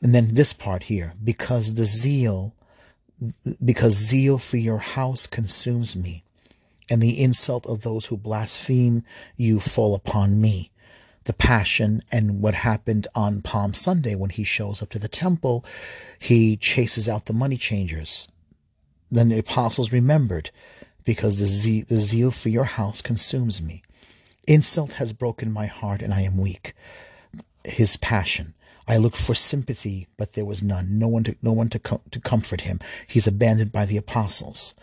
And 0.06 0.14
then 0.14 0.36
this 0.36 0.54
part 0.54 0.84
here, 0.84 1.16
because 1.24 1.74
the 1.74 1.84
zeal, 1.84 2.54
because 3.64 3.96
zeal 3.96 4.38
for 4.38 4.58
your 4.58 4.78
house 4.78 5.26
consumes 5.26 5.96
me, 5.96 6.24
and 6.92 7.02
the 7.02 7.20
insult 7.24 7.66
of 7.66 7.82
those 7.82 8.06
who 8.06 8.16
blaspheme 8.16 9.02
you 9.36 9.60
fall 9.60 9.96
upon 9.96 10.40
me. 10.40 10.70
The 11.24 11.34
passion 11.34 12.04
and 12.12 12.40
what 12.40 12.54
happened 12.54 13.08
on 13.16 13.42
Palm 13.42 13.74
Sunday 13.74 14.14
when 14.14 14.30
he 14.30 14.44
shows 14.44 14.84
up 14.84 14.90
to 14.90 15.00
the 15.00 15.08
temple, 15.08 15.66
he 16.20 16.56
chases 16.56 17.10
out 17.10 17.26
the 17.26 17.34
money 17.34 17.58
changers. 17.58 18.28
Then 19.10 19.30
the 19.30 19.40
apostles 19.40 19.92
remembered, 19.92 20.52
because 21.04 21.40
the, 21.40 21.48
ze- 21.48 21.82
the 21.82 21.98
zeal 21.98 22.30
for 22.30 22.50
your 22.50 22.66
house 22.66 23.02
consumes 23.02 23.60
me. 23.60 23.82
Insult 24.48 24.94
has 24.94 25.14
broken 25.14 25.52
my 25.52 25.66
heart, 25.66 26.04
and 26.04 26.14
I 26.14 26.22
am 26.22 26.38
weak. 26.38 26.74
His 27.64 27.98
passion. 27.98 28.54
I 28.88 28.98
looked 28.98 29.18
for 29.18 29.34
sympathy, 29.34 30.08
but 30.18 30.34
there 30.34 30.46
was 30.46 30.62
none. 30.62 31.00
No 31.00 31.08
one 31.08 31.24
to 31.24 31.36
no 31.42 31.54
one 31.54 31.70
to 31.70 31.80
com- 31.80 32.02
to 32.12 32.20
comfort 32.20 32.62
him. 32.62 32.80
He's 33.08 33.28
abandoned 33.28 33.72
by 33.72 33.86
the 33.86 33.98
apostles. 33.98 34.76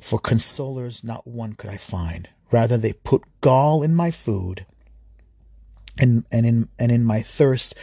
For 0.00 0.20
consolers, 0.20 1.02
not 1.02 1.26
one 1.26 1.54
could 1.54 1.70
I 1.70 1.76
find. 1.76 2.28
Rather, 2.52 2.76
they 2.76 2.92
put 2.92 3.24
gall 3.40 3.82
in 3.82 3.94
my 3.94 4.10
food, 4.10 4.66
and, 5.98 6.24
and, 6.32 6.46
in, 6.46 6.68
and 6.78 6.90
in 6.90 7.04
my 7.04 7.22
thirst, 7.22 7.74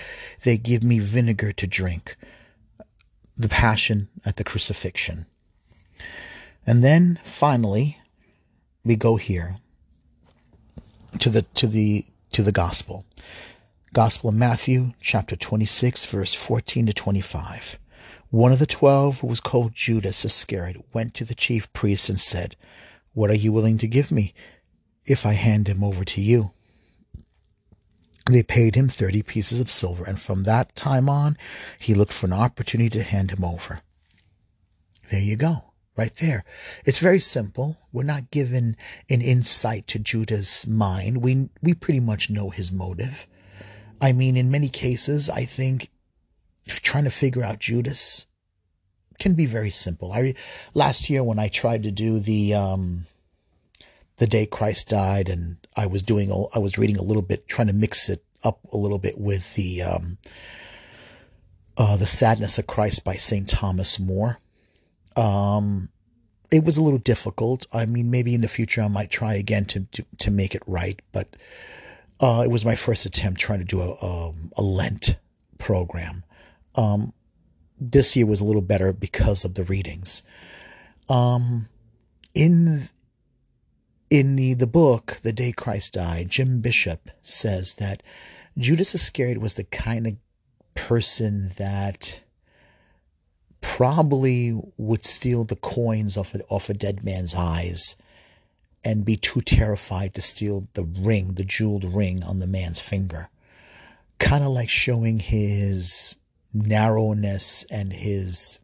they 0.44 0.58
give 0.58 0.84
me 0.84 1.00
vinegar 1.00 1.52
to 1.54 1.68
drink. 1.68 2.16
The 3.36 3.50
passion 3.50 4.10
at 4.26 4.38
the 4.38 4.44
crucifixion. 4.44 5.26
And 6.66 6.84
then 6.84 7.20
finally, 7.24 8.00
we 8.84 8.96
go 8.96 9.16
here 9.16 9.58
to 11.20 11.30
the 11.30 11.44
to 11.44 11.68
the 11.68 12.06
to 12.32 12.42
the 12.42 12.52
gospel. 12.52 13.06
Gospel 13.98 14.30
of 14.30 14.36
Matthew, 14.36 14.94
chapter 15.02 15.36
26, 15.36 16.06
verse 16.06 16.32
14 16.32 16.86
to 16.86 16.94
25. 16.94 17.80
One 18.30 18.52
of 18.52 18.60
the 18.60 18.68
twelve, 18.68 19.22
who 19.22 19.26
was 19.26 19.40
called 19.40 19.74
Judas 19.74 20.24
Iscariot, 20.24 20.86
went 20.94 21.16
to 21.16 21.26
the 21.26 21.34
chief 21.34 21.74
priests 21.74 22.08
and 22.08 22.20
said, 22.20 22.56
What 23.14 23.32
are 23.32 23.36
you 23.36 23.52
willing 23.52 23.80
to 23.80 23.88
give 23.88 24.12
me 24.12 24.36
if 25.06 25.26
I 25.26 25.32
hand 25.34 25.68
him 25.68 25.84
over 25.84 26.06
to 26.06 26.22
you? 26.22 26.52
They 28.30 28.44
paid 28.44 28.76
him 28.76 28.88
30 28.88 29.24
pieces 29.24 29.60
of 29.60 29.72
silver, 29.72 30.04
and 30.04 30.22
from 30.22 30.44
that 30.44 30.76
time 30.76 31.10
on, 31.10 31.36
he 31.80 31.96
looked 31.96 32.14
for 32.14 32.28
an 32.28 32.34
opportunity 32.34 32.92
to 32.92 33.02
hand 33.02 33.32
him 33.32 33.44
over. 33.44 33.82
There 35.10 35.20
you 35.20 35.38
go, 35.38 35.72
right 35.96 36.16
there. 36.18 36.46
It's 36.86 37.00
very 37.00 37.20
simple. 37.20 37.78
We're 37.92 38.04
not 38.04 38.30
given 38.30 38.78
an 39.10 39.24
insight 39.24 39.88
to 39.88 39.98
Judas' 39.98 40.68
mind. 40.68 41.24
We, 41.24 41.50
we 41.64 41.74
pretty 41.74 42.00
much 42.00 42.30
know 42.30 42.52
his 42.52 42.72
motive. 42.72 43.26
I 44.02 44.12
mean, 44.12 44.38
in 44.38 44.52
many 44.52 44.70
cases, 44.70 45.30
I 45.30 45.46
think 45.46 45.90
trying 46.68 47.06
to 47.06 47.10
figure 47.10 47.44
out 47.44 47.60
Judas 47.60 48.28
can 49.20 49.34
be 49.34 49.46
very 49.46 49.70
simple. 49.70 50.12
I 50.14 50.36
last 50.74 51.10
year 51.10 51.24
when 51.24 51.40
I 51.40 51.48
tried 51.48 51.84
to 51.84 51.92
do 51.92 52.20
the 52.20 52.54
um, 52.54 53.06
the 54.18 54.28
day 54.28 54.46
Christ 54.46 54.90
died, 54.90 55.30
and 55.30 55.58
I 55.76 55.88
was 55.88 56.04
doing 56.04 56.32
I 56.54 56.60
was 56.60 56.78
reading 56.78 56.98
a 56.98 57.04
little 57.04 57.24
bit, 57.24 57.48
trying 57.48 57.68
to 57.68 57.74
mix 57.74 58.10
it 58.10 58.24
up 58.44 58.60
a 58.72 58.78
little 58.78 59.00
bit 59.00 59.18
with 59.18 59.56
the 59.56 59.82
um, 59.82 60.18
uh, 61.78 61.98
the 61.98 62.06
sadness 62.06 62.58
of 62.58 62.68
Christ 62.68 63.04
by 63.04 63.16
Saint 63.16 63.50
Thomas 63.50 64.00
More. 64.00 64.40
Um, 65.16 65.90
it 66.52 66.64
was 66.64 66.78
a 66.78 66.84
little 66.84 67.00
difficult. 67.00 67.66
I 67.74 67.86
mean, 67.86 68.12
maybe 68.12 68.36
in 68.36 68.42
the 68.42 68.48
future 68.48 68.82
I 68.82 68.88
might 68.88 69.10
try 69.10 69.34
again 69.34 69.66
to 69.66 69.82
to, 69.94 70.06
to 70.20 70.32
make 70.32 70.54
it 70.54 70.64
right, 70.68 71.02
but 71.12 71.36
uh, 72.20 72.42
it 72.44 72.50
was 72.50 72.66
my 72.66 72.76
first 72.76 73.06
attempt 73.06 73.40
trying 73.40 73.60
to 73.60 73.66
do 73.66 73.82
a, 73.82 73.94
a, 73.94 74.30
um, 74.30 74.52
a 74.58 74.62
Lent 74.62 75.18
program. 75.58 76.24
Um, 76.76 77.14
this 77.80 78.16
year 78.16 78.26
was 78.26 78.42
a 78.42 78.46
little 78.46 78.62
better 78.62 78.92
because 78.92 79.46
of 79.46 79.54
the 79.54 79.64
readings. 79.64 80.24
Um, 81.10 81.68
in 82.34 82.90
in 84.10 84.38
the, 84.38 84.54
the 84.54 84.68
book, 84.68 85.20
The 85.24 85.34
Day 85.34 85.52
Christ 85.52 85.94
Died, 85.94 86.30
Jim 86.30 86.62
Bishop 86.62 87.10
says 87.22 87.74
that 87.74 88.02
Judas 88.58 88.96
Iscariot 88.96 89.40
was 89.40 89.56
the 89.56 89.66
kind 89.66 90.08
of 90.08 90.16
person 90.76 91.52
that 91.58 92.22
probably 93.60 94.60
would 94.78 95.04
steal 95.04 95.44
the 95.44 95.56
coins 95.56 96.18
off 96.18 96.36
off 96.50 96.70
a 96.70 96.74
dead 96.74 97.04
man's 97.04 97.36
eyes 97.36 97.96
and 98.88 99.04
be 99.04 99.18
too 99.18 99.42
terrified 99.42 100.14
to 100.14 100.22
steal 100.22 100.70
the 100.74 100.86
ring, 100.86 101.34
the 101.34 101.44
jeweled 101.44 101.84
ring 101.84 102.24
on 102.24 102.40
the 102.40 102.48
man's 102.48 102.80
finger. 102.80 103.28
Kind 104.18 104.46
of 104.46 104.54
like 104.54 104.70
showing 104.70 105.20
his 105.20 106.16
narrowness 106.54 107.66
and 107.70 107.92
his 107.92 108.60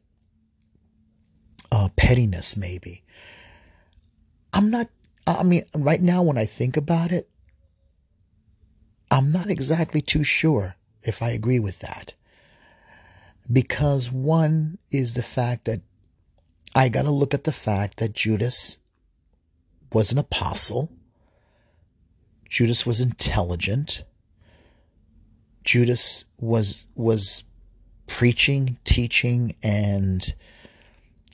uh, 1.73 1.89
pettiness, 1.97 2.55
maybe. 2.55 3.03
I'm 4.53 4.71
not, 4.71 4.87
I 5.27 5.43
mean, 5.43 5.65
right 5.75 6.01
now 6.01 6.23
when 6.23 6.37
I 6.37 6.45
think 6.45 6.77
about 6.77 7.11
it, 7.11 7.29
I'm 9.11 9.29
not 9.29 9.49
exactly 9.49 9.99
too 9.99 10.23
sure 10.23 10.77
if 11.01 11.21
I 11.21 11.31
agree 11.31 11.59
with 11.59 11.79
that. 11.79 12.13
Because 13.51 14.09
one 14.09 14.77
is 14.89 15.15
the 15.15 15.21
fact 15.21 15.65
that 15.65 15.81
I 16.73 16.87
got 16.87 17.01
to 17.01 17.11
look 17.11 17.33
at 17.33 17.43
the 17.43 17.51
fact 17.51 17.97
that 17.97 18.13
Judas 18.13 18.77
was 19.93 20.11
an 20.11 20.17
apostle. 20.17 20.91
Judas 22.49 22.85
was 22.85 22.99
intelligent. 22.99 24.03
Judas 25.63 26.25
was 26.39 26.85
was 26.95 27.45
preaching, 28.07 28.77
teaching, 28.83 29.55
and 29.63 30.35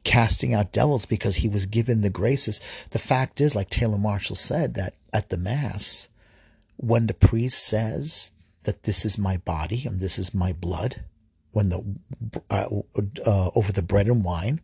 casting 0.04 0.54
out 0.54 0.72
devils 0.72 1.06
because 1.06 1.38
he 1.38 1.50
was 1.50 1.65
given 1.65 2.02
the 2.02 2.10
graces. 2.10 2.62
The 2.91 3.00
fact 3.00 3.41
is, 3.41 3.56
like 3.56 3.69
Taylor 3.69 3.98
Marshall 3.98 4.36
said, 4.36 4.76
that 4.76 4.93
at 5.12 5.30
the 5.30 5.38
Mass, 5.38 6.10
when 6.78 7.08
the 7.08 7.13
priest 7.13 7.65
says 7.67 8.32
that 8.63 8.84
this 8.84 9.04
is 9.04 9.17
my 9.17 9.38
body 9.38 9.84
and 9.86 10.00
this 10.00 10.17
is 10.17 10.34
my 10.34 10.54
blood, 10.54 11.04
when 11.52 11.69
the 11.69 11.84
uh, 12.50 12.67
uh, 13.26 13.50
over 13.56 13.72
the 13.72 13.82
bread 13.82 14.08
and 14.08 14.24
wine, 14.24 14.62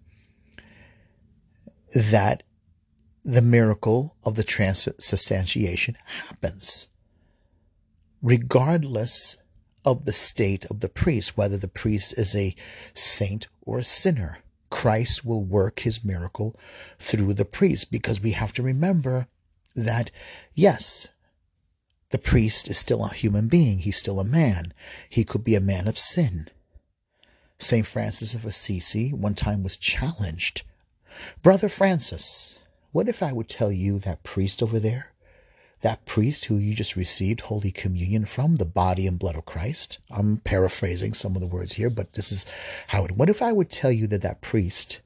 that 1.94 2.44
the 3.26 3.42
miracle 3.42 4.16
of 4.24 4.36
the 4.36 4.44
transubstantiation 4.44 5.98
happens, 6.28 6.90
regardless 8.22 9.38
of 9.84 10.06
the 10.06 10.14
state 10.14 10.66
of 10.66 10.80
the 10.80 10.90
priest, 10.90 11.36
whether 11.36 11.58
the 11.58 11.68
priest 11.68 12.18
is 12.20 12.36
a 12.36 12.56
saint 12.94 13.48
or 13.64 13.80
a 13.80 13.84
sinner. 13.84 14.38
Christ 14.70 15.26
will 15.26 15.44
work 15.44 15.80
his 15.80 16.04
miracle 16.04 16.56
through 17.00 17.34
the 17.34 17.46
priest 17.46 17.92
because 17.92 18.22
we 18.22 18.32
have 18.32 18.54
to 18.54 18.64
remember 18.64 19.28
that, 19.76 20.12
yes, 20.54 21.10
the 22.10 22.18
priest 22.18 22.70
is 22.70 22.78
still 22.78 23.06
a 23.06 23.14
human 23.14 23.48
being. 23.48 23.80
He's 23.80 23.98
still 23.98 24.20
a 24.20 24.26
man. 24.26 24.74
He 25.10 25.24
could 25.24 25.44
be 25.44 25.56
a 25.56 25.62
man 25.62 25.88
of 25.88 25.98
sin. 25.98 26.50
St. 27.58 27.88
Francis 27.88 28.34
of 28.34 28.46
Assisi 28.46 29.14
one 29.14 29.34
time 29.34 29.64
was 29.64 29.78
challenged. 29.78 30.64
Brother 31.42 31.70
Francis, 31.70 32.62
what 32.96 33.10
if 33.10 33.22
I 33.22 33.34
would 33.34 33.50
tell 33.50 33.74
you 33.74 34.00
that 34.00 34.24
priest 34.24 34.64
over 34.64 34.80
there 34.80 35.12
that 35.82 36.06
priest 36.06 36.46
who 36.46 36.56
you 36.56 36.74
just 36.74 36.96
received 36.96 37.42
Holy 37.42 37.70
Communion 37.70 38.24
from, 38.26 38.56
the 38.56 38.64
body 38.64 39.06
and 39.06 39.20
blood 39.20 39.36
of 39.36 39.46
Christ. 39.46 40.00
I'm 40.10 40.38
paraphrasing 40.38 41.14
some 41.14 41.36
of 41.36 41.42
the 41.42 41.48
words 41.48 41.74
here, 41.74 41.90
but 41.90 42.14
this 42.14 42.32
is 42.32 42.46
how 42.88 43.04
it. 43.04 43.12
What 43.12 43.30
if 43.30 43.42
I 43.42 43.52
would 43.52 43.70
tell 43.70 43.92
you 43.92 44.08
that 44.08 44.22
that 44.22 44.40
priest 44.40 45.02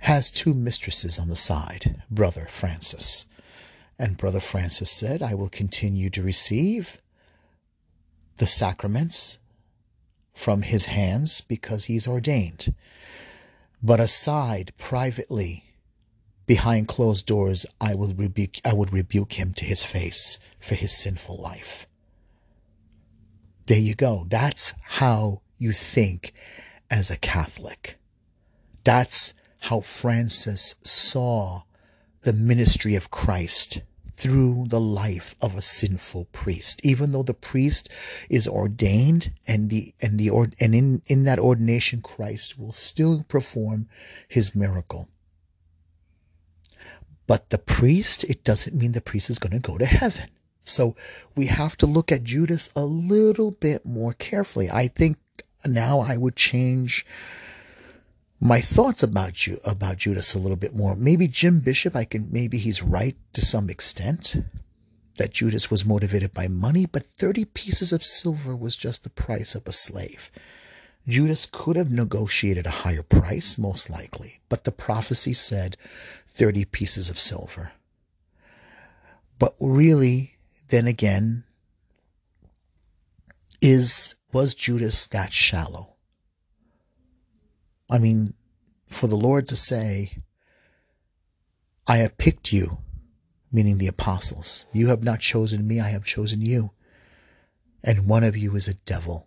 has 0.00 0.30
two 0.30 0.52
mistresses 0.52 1.18
on 1.18 1.30
the 1.30 1.34
side, 1.34 2.02
Brother 2.10 2.46
Francis? 2.50 3.24
And 3.98 4.18
Brother 4.18 4.40
Francis 4.40 4.90
said, 4.90 5.22
I 5.22 5.32
will 5.32 5.48
continue 5.48 6.10
to 6.10 6.22
receive 6.22 6.98
the 8.36 8.46
sacraments 8.46 9.38
from 10.34 10.62
his 10.62 10.84
hands 10.84 11.40
because 11.40 11.84
he's 11.84 12.06
ordained. 12.06 12.74
But 13.82 13.98
aside 13.98 14.72
privately, 14.78 15.64
behind 16.46 16.88
closed 16.88 17.26
doors 17.26 17.66
I 17.80 17.94
will 17.94 18.14
rebuke 18.14 18.56
I 18.64 18.74
would 18.74 18.92
rebuke 18.92 19.32
him 19.34 19.52
to 19.54 19.64
his 19.64 19.82
face 19.82 20.38
for 20.60 20.74
his 20.74 20.92
sinful 20.92 21.36
life. 21.36 21.86
There 23.66 23.78
you 23.78 23.94
go. 23.94 24.26
That's 24.28 24.74
how 24.82 25.42
you 25.58 25.72
think 25.72 26.32
as 26.90 27.10
a 27.10 27.16
Catholic. 27.16 27.98
That's 28.84 29.34
how 29.60 29.80
Francis 29.80 30.74
saw 30.82 31.62
the 32.22 32.32
ministry 32.32 32.94
of 32.94 33.10
Christ 33.10 33.82
through 34.16 34.66
the 34.68 34.80
life 34.80 35.34
of 35.40 35.54
a 35.54 35.62
sinful 35.62 36.26
priest. 36.32 36.84
Even 36.84 37.12
though 37.12 37.22
the 37.22 37.34
priest 37.34 37.90
is 38.28 38.46
ordained 38.46 39.34
and 39.46 39.70
the 39.70 39.94
and 40.00 40.18
the 40.18 40.30
and 40.60 40.74
in, 40.74 41.02
in 41.06 41.24
that 41.24 41.38
ordination 41.38 42.00
Christ 42.00 42.58
will 42.58 42.72
still 42.72 43.24
perform 43.28 43.88
his 44.28 44.54
miracle. 44.54 45.08
But 47.26 47.50
the 47.50 47.58
priest, 47.58 48.24
it 48.24 48.44
doesn't 48.44 48.76
mean 48.76 48.92
the 48.92 49.00
priest 49.00 49.30
is 49.30 49.38
going 49.38 49.52
to 49.52 49.60
go 49.60 49.78
to 49.78 49.86
heaven. 49.86 50.28
So 50.64 50.94
we 51.34 51.46
have 51.46 51.76
to 51.78 51.86
look 51.86 52.12
at 52.12 52.24
Judas 52.24 52.70
a 52.76 52.84
little 52.84 53.52
bit 53.52 53.84
more 53.84 54.12
carefully. 54.12 54.70
I 54.70 54.88
think 54.88 55.16
now 55.64 56.00
I 56.00 56.16
would 56.16 56.36
change 56.36 57.06
my 58.42 58.60
thoughts 58.60 59.04
about 59.04 59.46
you 59.46 59.58
about 59.64 59.98
Judas 59.98 60.34
a 60.34 60.38
little 60.38 60.56
bit 60.56 60.74
more. 60.74 60.96
Maybe 60.96 61.28
Jim 61.28 61.60
Bishop, 61.60 61.94
I 61.94 62.04
can 62.04 62.28
maybe 62.32 62.58
he's 62.58 62.82
right 62.82 63.16
to 63.34 63.40
some 63.40 63.70
extent 63.70 64.36
that 65.16 65.30
Judas 65.30 65.70
was 65.70 65.86
motivated 65.86 66.34
by 66.34 66.48
money, 66.48 66.84
but 66.84 67.06
30 67.18 67.44
pieces 67.44 67.92
of 67.92 68.04
silver 68.04 68.56
was 68.56 68.76
just 68.76 69.04
the 69.04 69.10
price 69.10 69.54
of 69.54 69.68
a 69.68 69.72
slave. 69.72 70.32
Judas 71.06 71.46
could 71.50 71.76
have 71.76 71.92
negotiated 71.92 72.66
a 72.66 72.82
higher 72.82 73.04
price, 73.04 73.56
most 73.56 73.88
likely, 73.88 74.40
but 74.48 74.64
the 74.64 74.72
prophecy 74.72 75.32
said 75.32 75.76
30 76.26 76.64
pieces 76.64 77.10
of 77.10 77.20
silver. 77.20 77.70
But 79.38 79.54
really, 79.60 80.38
then 80.66 80.88
again, 80.88 81.44
is 83.60 84.16
was 84.32 84.56
Judas 84.56 85.06
that 85.06 85.32
shallow? 85.32 85.91
I 87.92 87.98
mean, 87.98 88.32
for 88.86 89.06
the 89.06 89.16
Lord 89.16 89.46
to 89.48 89.56
say, 89.56 90.22
I 91.86 91.98
have 91.98 92.16
picked 92.16 92.50
you, 92.50 92.78
meaning 93.52 93.76
the 93.76 93.86
apostles. 93.86 94.64
You 94.72 94.88
have 94.88 95.02
not 95.02 95.20
chosen 95.20 95.68
me, 95.68 95.78
I 95.78 95.90
have 95.90 96.04
chosen 96.04 96.40
you. 96.40 96.70
And 97.84 98.06
one 98.06 98.24
of 98.24 98.34
you 98.34 98.56
is 98.56 98.66
a 98.66 98.74
devil. 98.74 99.26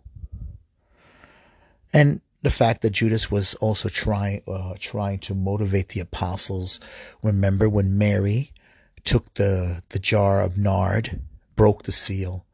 And 1.92 2.22
the 2.42 2.50
fact 2.50 2.82
that 2.82 2.90
Judas 2.90 3.30
was 3.30 3.54
also 3.56 3.88
trying 3.88 4.42
uh, 4.48 4.74
trying 4.80 5.20
to 5.20 5.34
motivate 5.34 5.90
the 5.90 6.00
apostles. 6.00 6.80
Remember 7.22 7.68
when 7.68 7.96
Mary 7.96 8.50
took 9.04 9.32
the 9.34 9.82
the 9.90 10.00
jar 10.00 10.42
of 10.42 10.58
nard, 10.58 11.20
broke 11.54 11.84
the 11.84 11.92
seal, 11.92 12.45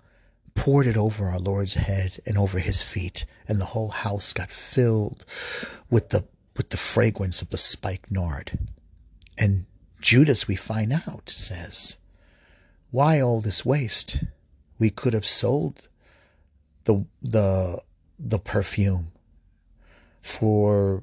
poured 0.55 0.87
it 0.87 0.97
over 0.97 1.29
our 1.29 1.39
Lord's 1.39 1.75
head 1.75 2.19
and 2.27 2.39
over 2.39 2.59
his 2.59 2.83
feet, 2.83 3.25
and 3.49 3.61
the 3.61 3.67
whole 3.67 3.91
house 3.91 4.33
got 4.33 4.51
filled 4.51 5.25
with 5.91 6.11
the 6.11 6.25
with 6.57 6.71
the 6.71 6.77
fragrance 6.77 7.41
of 7.41 7.51
the 7.51 7.59
spiked 7.59 8.11
nard. 8.11 8.59
And 9.39 9.67
Judas, 10.01 10.47
we 10.47 10.57
find 10.57 10.93
out, 10.93 11.31
says, 11.31 11.97
"Why 12.91 13.21
all 13.21 13.41
this 13.41 13.65
waste? 13.65 14.25
We 14.79 14.91
could 14.91 15.15
have 15.15 15.27
sold 15.27 15.89
the 16.85 17.07
the 17.23 17.81
the 18.19 18.39
perfume 18.39 19.13
for 20.21 21.03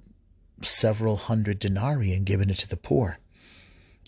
several 0.61 1.15
hundred 1.15 1.59
denarii 1.59 2.13
and 2.13 2.25
given 2.25 2.49
it 2.49 2.57
to 2.59 2.69
the 2.69 2.77
poor. 2.77 3.19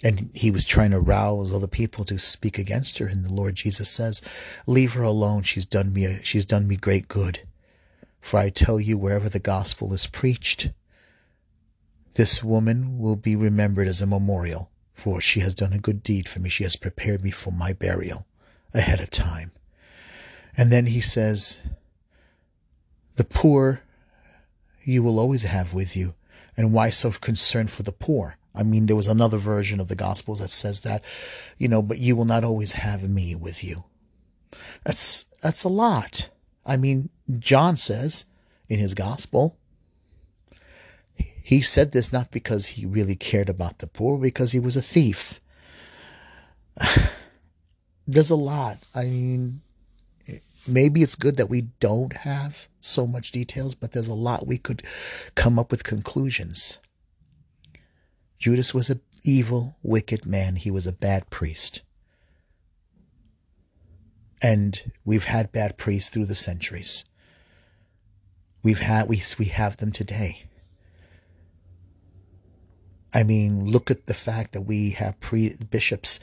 And 0.04 0.32
he 0.34 0.50
was 0.50 0.66
trying 0.66 0.92
to 0.92 1.00
rouse 1.00 1.54
other 1.54 1.68
people 1.68 2.06
to 2.06 2.18
speak 2.18 2.58
against 2.58 2.98
her. 2.98 3.06
And 3.06 3.24
the 3.24 3.34
Lord 3.34 3.56
Jesus 3.56 3.90
says, 3.90 4.22
Leave 4.66 4.94
her 4.94 5.04
alone. 5.04 5.44
She's 5.44 5.66
done 5.66 5.94
me, 5.94 6.06
a, 6.06 6.24
she's 6.24 6.46
done 6.46 6.68
me 6.68 6.76
great 6.76 7.08
good. 7.08 7.42
For 8.20 8.40
I 8.40 8.50
tell 8.50 8.80
you, 8.80 8.98
wherever 8.98 9.30
the 9.30 9.40
gospel 9.40 9.94
is 9.94 10.08
preached, 10.08 10.72
this 12.16 12.44
woman 12.44 13.00
will 13.00 13.16
be 13.16 13.36
remembered 13.36 13.88
as 13.88 14.02
a 14.02 14.08
memorial, 14.08 14.70
for 14.94 15.22
she 15.22 15.40
has 15.40 15.56
done 15.56 15.74
a 15.74 15.80
good 15.80 16.04
deed 16.04 16.28
for 16.28 16.40
me. 16.40 16.50
She 16.50 16.64
has 16.64 16.76
prepared 16.76 17.24
me 17.24 17.32
for 17.32 17.52
my 17.52 17.74
burial 17.74 18.26
ahead 18.74 19.00
of 19.00 19.10
time. 19.10 19.52
And 20.58 20.72
then 20.72 20.88
he 20.88 21.00
says, 21.00 21.60
The 23.16 23.24
poor 23.24 23.82
you 24.84 25.04
will 25.04 25.20
always 25.20 25.44
have 25.44 25.74
with 25.74 25.96
you. 25.96 26.16
And 26.58 26.74
why 26.74 26.90
so 26.90 27.12
concerned 27.12 27.72
for 27.72 27.84
the 27.84 27.92
poor? 27.92 28.38
I 28.54 28.64
mean, 28.64 28.86
there 28.86 28.96
was 28.96 29.08
another 29.08 29.38
version 29.38 29.80
of 29.80 29.88
the 29.88 29.96
Gospels 29.96 30.40
that 30.40 30.50
says 30.50 30.82
that, 30.82 31.04
you 31.58 31.68
know, 31.68 31.82
but 31.82 32.00
you 32.00 32.16
will 32.16 32.26
not 32.26 32.44
always 32.44 32.74
have 32.74 33.08
me 33.10 33.34
with 33.36 33.64
you. 33.64 33.86
That's, 34.84 35.24
that's 35.42 35.64
a 35.64 35.70
lot. 35.70 36.30
I 36.66 36.78
mean, 36.78 37.10
John 37.40 37.78
says 37.78 38.26
in 38.68 38.80
his 38.80 38.94
Gospel, 38.94 39.58
he 41.44 41.62
said 41.62 41.92
this 41.92 42.12
not 42.12 42.32
because 42.32 42.68
he 42.68 42.86
really 42.86 43.16
cared 43.16 43.50
about 43.50 43.80
the 43.80 43.88
poor, 43.88 44.18
because 44.18 44.52
he 44.52 44.60
was 44.60 44.76
a 44.76 44.82
thief. 44.82 45.40
There's 48.08 48.30
a 48.30 48.36
lot. 48.36 48.78
I 48.94 49.06
mean, 49.06 49.62
maybe 50.68 51.02
it's 51.02 51.16
good 51.16 51.38
that 51.38 51.50
we 51.50 51.62
don't 51.80 52.14
have 52.14 52.68
so 52.80 53.08
much 53.08 53.32
details, 53.32 53.76
but 53.76 53.92
there's 53.92 54.08
a 54.08 54.14
lot 54.14 54.48
we 54.48 54.58
could 54.58 54.84
come 55.36 55.58
up 55.58 55.72
with 55.72 55.84
conclusions. 55.84 56.80
Judas 58.42 58.74
was 58.74 58.90
an 58.90 59.02
evil, 59.24 59.76
wicked 59.84 60.26
man. 60.26 60.56
He 60.56 60.72
was 60.72 60.88
a 60.88 60.92
bad 60.92 61.30
priest. 61.30 61.84
And 64.42 64.92
we've 65.06 65.26
had 65.26 65.52
bad 65.52 65.78
priests 65.78 66.10
through 66.10 66.26
the 66.26 66.34
centuries. 66.34 67.06
We've 68.64 68.80
had 68.80 69.08
we 69.08 69.22
we 69.38 69.46
have 69.46 69.78
them 69.78 69.92
today. 69.92 70.46
I 73.14 73.24
mean, 73.24 73.66
look 73.66 73.92
at 73.92 74.06
the 74.06 74.14
fact 74.14 74.54
that 74.54 74.62
we 74.62 74.92
have 74.92 75.20
pre 75.20 75.56
bishops 75.70 76.20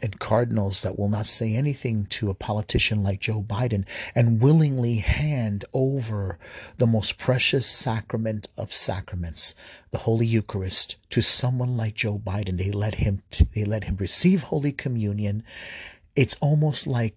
and 0.00 0.20
cardinals 0.20 0.82
that 0.82 0.96
will 0.96 1.08
not 1.08 1.26
say 1.26 1.54
anything 1.54 2.06
to 2.06 2.30
a 2.30 2.34
politician 2.34 3.02
like 3.02 3.20
Joe 3.20 3.42
Biden 3.42 3.84
and 4.14 4.40
willingly 4.40 4.96
hand 4.96 5.64
over 5.72 6.38
the 6.76 6.86
most 6.86 7.18
precious 7.18 7.66
sacrament 7.66 8.48
of 8.56 8.72
sacraments, 8.72 9.56
the 9.90 9.98
Holy 9.98 10.26
Eucharist, 10.26 10.96
to 11.10 11.20
someone 11.20 11.76
like 11.76 11.94
Joe 11.96 12.18
Biden. 12.18 12.58
They 12.58 12.70
let 12.70 12.96
him 12.96 13.22
they 13.54 13.64
let 13.64 13.84
him 13.84 13.96
receive 13.96 14.44
Holy 14.44 14.70
Communion. 14.72 15.42
It's 16.14 16.36
almost 16.40 16.86
like 16.86 17.16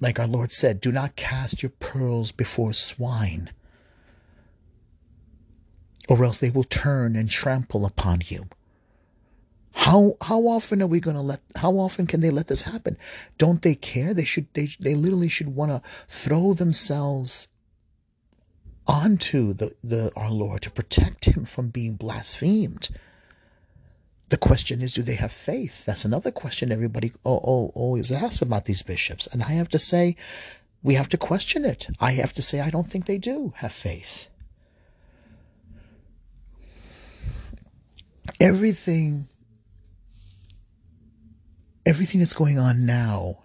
like 0.00 0.20
our 0.20 0.26
Lord 0.28 0.52
said, 0.52 0.80
do 0.80 0.92
not 0.92 1.16
cast 1.16 1.62
your 1.62 1.70
pearls 1.70 2.30
before 2.30 2.72
swine 2.72 3.50
or 6.08 6.24
else 6.24 6.38
they 6.38 6.50
will 6.50 6.64
turn 6.64 7.16
and 7.16 7.30
trample 7.30 7.86
upon 7.86 8.22
you. 8.26 8.44
How 9.72 10.16
how 10.22 10.46
often 10.46 10.80
are 10.82 10.86
we 10.86 11.00
going 11.00 11.16
to 11.16 11.22
let 11.22 11.40
how 11.56 11.72
often 11.72 12.06
can 12.06 12.20
they 12.20 12.30
let 12.30 12.46
this 12.46 12.62
happen? 12.62 12.96
Don't 13.38 13.62
they 13.62 13.74
care? 13.74 14.14
They 14.14 14.24
should 14.24 14.46
they 14.54 14.68
they 14.78 14.94
literally 14.94 15.28
should 15.28 15.54
want 15.54 15.72
to 15.72 15.88
throw 16.06 16.54
themselves 16.54 17.48
onto 18.86 19.52
the, 19.52 19.74
the 19.82 20.12
our 20.14 20.30
Lord 20.30 20.62
to 20.62 20.70
protect 20.70 21.24
him 21.24 21.44
from 21.44 21.68
being 21.68 21.94
blasphemed. 21.94 22.88
The 24.28 24.36
question 24.36 24.80
is, 24.80 24.92
do 24.92 25.02
they 25.02 25.14
have 25.16 25.32
faith? 25.32 25.84
That's 25.84 26.04
another 26.04 26.30
question 26.30 26.72
everybody 26.72 27.12
oh, 27.24 27.40
oh, 27.44 27.72
always 27.74 28.10
asks 28.10 28.42
about 28.42 28.64
these 28.64 28.82
bishops. 28.82 29.26
And 29.26 29.42
I 29.42 29.52
have 29.52 29.68
to 29.70 29.78
say, 29.78 30.16
we 30.82 30.94
have 30.94 31.08
to 31.10 31.18
question 31.18 31.64
it. 31.64 31.88
I 32.00 32.12
have 32.12 32.32
to 32.34 32.42
say, 32.42 32.60
I 32.60 32.70
don't 32.70 32.90
think 32.90 33.06
they 33.06 33.18
do 33.18 33.52
have 33.56 33.72
faith. 33.72 34.28
Everything 38.40 39.26
everything 41.86 42.20
that's 42.20 42.34
going 42.34 42.58
on 42.58 42.86
now 42.86 43.38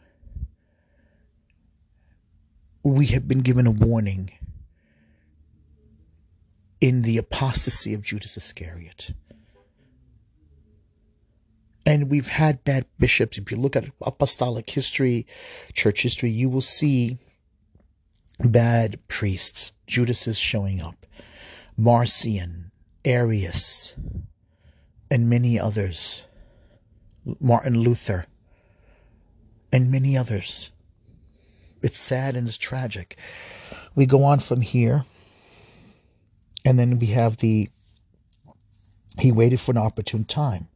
we 2.83 3.07
have 3.07 3.27
been 3.27 3.41
given 3.41 3.67
a 3.67 3.71
warning 3.71 4.31
in 6.81 7.01
the 7.01 7.17
apostasy 7.17 7.93
of 7.93 8.01
Judas 8.01 8.37
Iscariot. 8.37 9.13
And 11.85 12.09
we've 12.09 12.27
had 12.27 12.63
bad 12.63 12.85
bishops. 12.99 13.37
If 13.37 13.51
you 13.51 13.57
look 13.57 13.75
at 13.75 13.89
apostolic 14.01 14.69
history, 14.69 15.25
church 15.73 16.03
history, 16.03 16.29
you 16.29 16.49
will 16.49 16.61
see 16.61 17.17
bad 18.39 18.99
priests. 19.07 19.73
Judas 19.87 20.27
is 20.27 20.37
showing 20.37 20.81
up. 20.81 21.05
Marcion, 21.75 22.71
Arius, 23.03 23.95
and 25.11 25.29
many 25.29 25.59
others, 25.59 26.25
Martin 27.39 27.79
Luther, 27.79 28.25
and 29.71 29.91
many 29.91 30.17
others. 30.17 30.71
It's 31.81 31.99
sad 31.99 32.35
and 32.35 32.47
it's 32.47 32.57
tragic. 32.57 33.17
We 33.95 34.05
go 34.05 34.23
on 34.23 34.39
from 34.39 34.61
here, 34.61 35.05
and 36.65 36.77
then 36.77 36.99
we 36.99 37.07
have 37.07 37.37
the 37.37 37.69
he 39.17 39.31
waited 39.31 39.59
for 39.59 39.71
an 39.71 39.77
opportune 39.77 40.23
time. 40.23 40.67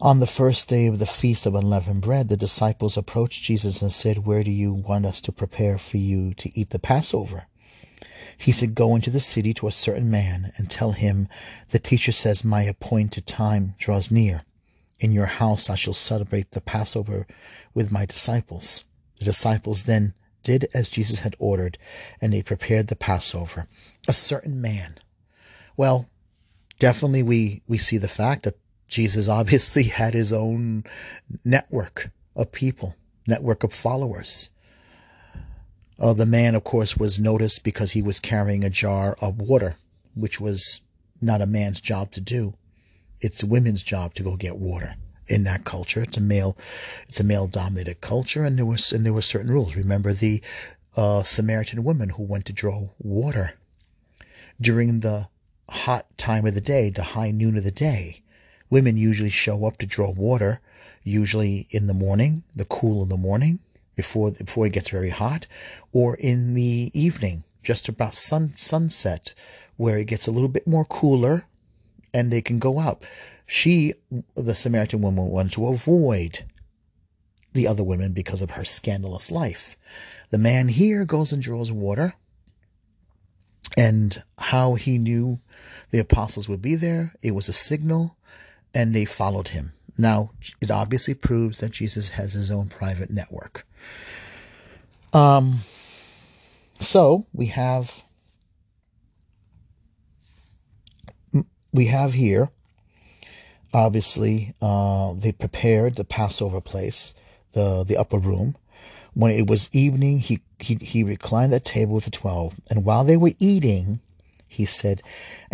On 0.00 0.20
the 0.20 0.26
first 0.26 0.68
day 0.68 0.86
of 0.86 0.98
the 0.98 1.06
feast 1.06 1.44
of 1.44 1.54
unleavened 1.54 2.02
bread, 2.02 2.28
the 2.28 2.36
disciples 2.36 2.96
approached 2.96 3.42
Jesus 3.42 3.82
and 3.82 3.90
said, 3.90 4.26
Where 4.26 4.44
do 4.44 4.50
you 4.50 4.72
want 4.72 5.06
us 5.06 5.20
to 5.22 5.32
prepare 5.32 5.76
for 5.76 5.96
you 5.96 6.34
to 6.34 6.50
eat 6.58 6.70
the 6.70 6.78
Passover? 6.78 7.46
He 8.38 8.52
said, 8.52 8.76
Go 8.76 8.94
into 8.94 9.10
the 9.10 9.20
city 9.20 9.52
to 9.54 9.66
a 9.66 9.72
certain 9.72 10.10
man 10.10 10.52
and 10.56 10.70
tell 10.70 10.92
him, 10.92 11.28
The 11.70 11.80
teacher 11.80 12.12
says, 12.12 12.44
My 12.44 12.62
appointed 12.62 13.26
time 13.26 13.74
draws 13.78 14.10
near. 14.10 14.42
In 15.00 15.12
your 15.12 15.26
house 15.26 15.68
I 15.68 15.74
shall 15.74 15.92
celebrate 15.92 16.52
the 16.52 16.60
Passover 16.60 17.26
with 17.74 17.92
my 17.92 18.06
disciples. 18.06 18.84
The 19.18 19.24
disciples 19.24 19.84
then 19.84 20.14
did 20.42 20.68
as 20.72 20.88
Jesus 20.88 21.20
had 21.20 21.36
ordered, 21.38 21.78
and 22.20 22.32
they 22.32 22.42
prepared 22.42 22.86
the 22.86 22.96
Passover. 22.96 23.66
A 24.06 24.12
certain 24.12 24.60
man. 24.60 24.98
Well, 25.76 26.08
definitely 26.78 27.22
we, 27.22 27.62
we 27.68 27.76
see 27.76 27.98
the 27.98 28.08
fact 28.08 28.44
that 28.44 28.58
Jesus 28.86 29.28
obviously 29.38 29.84
had 29.84 30.14
his 30.14 30.32
own 30.32 30.84
network 31.44 32.10
of 32.36 32.52
people, 32.52 32.94
network 33.26 33.64
of 33.64 33.72
followers. 33.72 34.50
Uh, 35.98 36.12
the 36.12 36.26
man, 36.26 36.54
of 36.54 36.64
course, 36.64 36.96
was 36.96 37.18
noticed 37.18 37.64
because 37.64 37.92
he 37.92 38.02
was 38.02 38.20
carrying 38.20 38.62
a 38.62 38.70
jar 38.70 39.16
of 39.20 39.40
water, 39.40 39.76
which 40.14 40.40
was 40.40 40.82
not 41.20 41.42
a 41.42 41.46
man's 41.46 41.80
job 41.80 42.12
to 42.12 42.20
do. 42.20 42.54
It's 43.20 43.42
a 43.42 43.46
women's 43.46 43.82
job 43.82 44.14
to 44.14 44.22
go 44.22 44.36
get 44.36 44.56
water 44.56 44.94
in 45.26 45.44
that 45.44 45.64
culture. 45.64 46.00
It's 46.00 46.16
a 46.16 46.20
male, 46.20 46.56
it's 47.08 47.18
a 47.18 47.24
male 47.24 47.48
dominated 47.48 48.00
culture, 48.00 48.44
and 48.44 48.56
there 48.56 48.64
was 48.64 48.92
and 48.92 49.04
there 49.04 49.12
were 49.12 49.22
certain 49.22 49.50
rules. 49.50 49.76
Remember 49.76 50.12
the 50.12 50.40
uh, 50.96 51.22
Samaritan 51.24 51.82
woman 51.82 52.10
who 52.10 52.22
went 52.22 52.46
to 52.46 52.52
draw 52.52 52.90
water 52.98 53.54
during 54.60 55.00
the 55.00 55.28
hot 55.68 56.06
time 56.16 56.46
of 56.46 56.54
the 56.54 56.60
day, 56.60 56.90
the 56.90 57.02
high 57.02 57.30
noon 57.30 57.56
of 57.56 57.64
the 57.64 57.70
day. 57.70 58.22
Women 58.70 58.96
usually 58.96 59.30
show 59.30 59.66
up 59.66 59.78
to 59.78 59.86
draw 59.86 60.10
water, 60.10 60.60
usually 61.02 61.66
in 61.70 61.86
the 61.86 61.94
morning, 61.94 62.44
the 62.54 62.66
cool 62.66 63.02
of 63.02 63.08
the 63.08 63.16
morning, 63.16 63.60
before 63.98 64.30
before 64.30 64.64
it 64.64 64.72
gets 64.72 64.90
very 64.90 65.10
hot, 65.10 65.48
or 65.92 66.14
in 66.14 66.54
the 66.54 66.92
evening, 66.94 67.42
just 67.64 67.88
about 67.88 68.14
sun 68.14 68.52
sunset, 68.54 69.34
where 69.76 69.98
it 69.98 70.04
gets 70.04 70.28
a 70.28 70.30
little 70.30 70.48
bit 70.48 70.68
more 70.68 70.84
cooler, 70.84 71.46
and 72.14 72.30
they 72.30 72.40
can 72.40 72.60
go 72.60 72.78
out. 72.78 73.04
She, 73.44 73.94
the 74.36 74.54
Samaritan 74.54 75.02
woman, 75.02 75.26
wanted 75.26 75.52
to 75.54 75.66
avoid 75.66 76.44
the 77.54 77.66
other 77.66 77.82
women 77.82 78.12
because 78.12 78.40
of 78.40 78.52
her 78.52 78.64
scandalous 78.64 79.32
life. 79.32 79.76
The 80.30 80.38
man 80.38 80.68
here 80.68 81.04
goes 81.04 81.32
and 81.32 81.42
draws 81.42 81.72
water, 81.72 82.14
and 83.76 84.22
how 84.38 84.74
he 84.74 84.96
knew 84.96 85.40
the 85.90 85.98
apostles 85.98 86.48
would 86.48 86.62
be 86.62 86.76
there. 86.76 87.14
It 87.20 87.32
was 87.32 87.48
a 87.48 87.52
signal, 87.52 88.16
and 88.72 88.94
they 88.94 89.04
followed 89.04 89.48
him. 89.48 89.72
Now, 89.98 90.30
it 90.60 90.70
obviously 90.70 91.14
proves 91.14 91.58
that 91.58 91.72
Jesus 91.72 92.10
has 92.10 92.32
his 92.32 92.50
own 92.50 92.68
private 92.68 93.10
network. 93.10 93.66
Um, 95.12 95.60
so 96.78 97.26
we 97.32 97.46
have 97.46 98.04
we 101.72 101.86
have 101.86 102.12
here 102.12 102.50
obviously 103.74 104.54
uh, 104.62 105.12
they 105.14 105.32
prepared 105.32 105.96
the 105.96 106.04
passover 106.04 106.60
place 106.60 107.14
the 107.52 107.84
the 107.84 107.96
upper 107.96 108.18
room. 108.18 108.56
When 109.14 109.32
it 109.32 109.48
was 109.48 109.70
evening 109.72 110.20
he, 110.20 110.40
he 110.60 110.76
he 110.80 111.02
reclined 111.02 111.52
at 111.52 111.64
table 111.64 111.94
with 111.94 112.04
the 112.04 112.10
twelve. 112.10 112.60
And 112.70 112.84
while 112.84 113.04
they 113.04 113.16
were 113.16 113.32
eating 113.38 114.00
he 114.48 114.64
said 114.64 115.02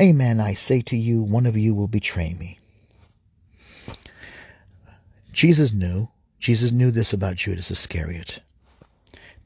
amen 0.00 0.40
i 0.40 0.54
say 0.54 0.80
to 0.80 0.96
you 0.96 1.20
one 1.20 1.46
of 1.46 1.56
you 1.56 1.74
will 1.74 1.88
betray 1.88 2.34
me 2.34 2.58
jesus 5.34 5.72
knew 5.72 6.08
jesus 6.38 6.72
knew 6.72 6.90
this 6.90 7.12
about 7.12 7.36
judas 7.36 7.70
iscariot 7.70 8.40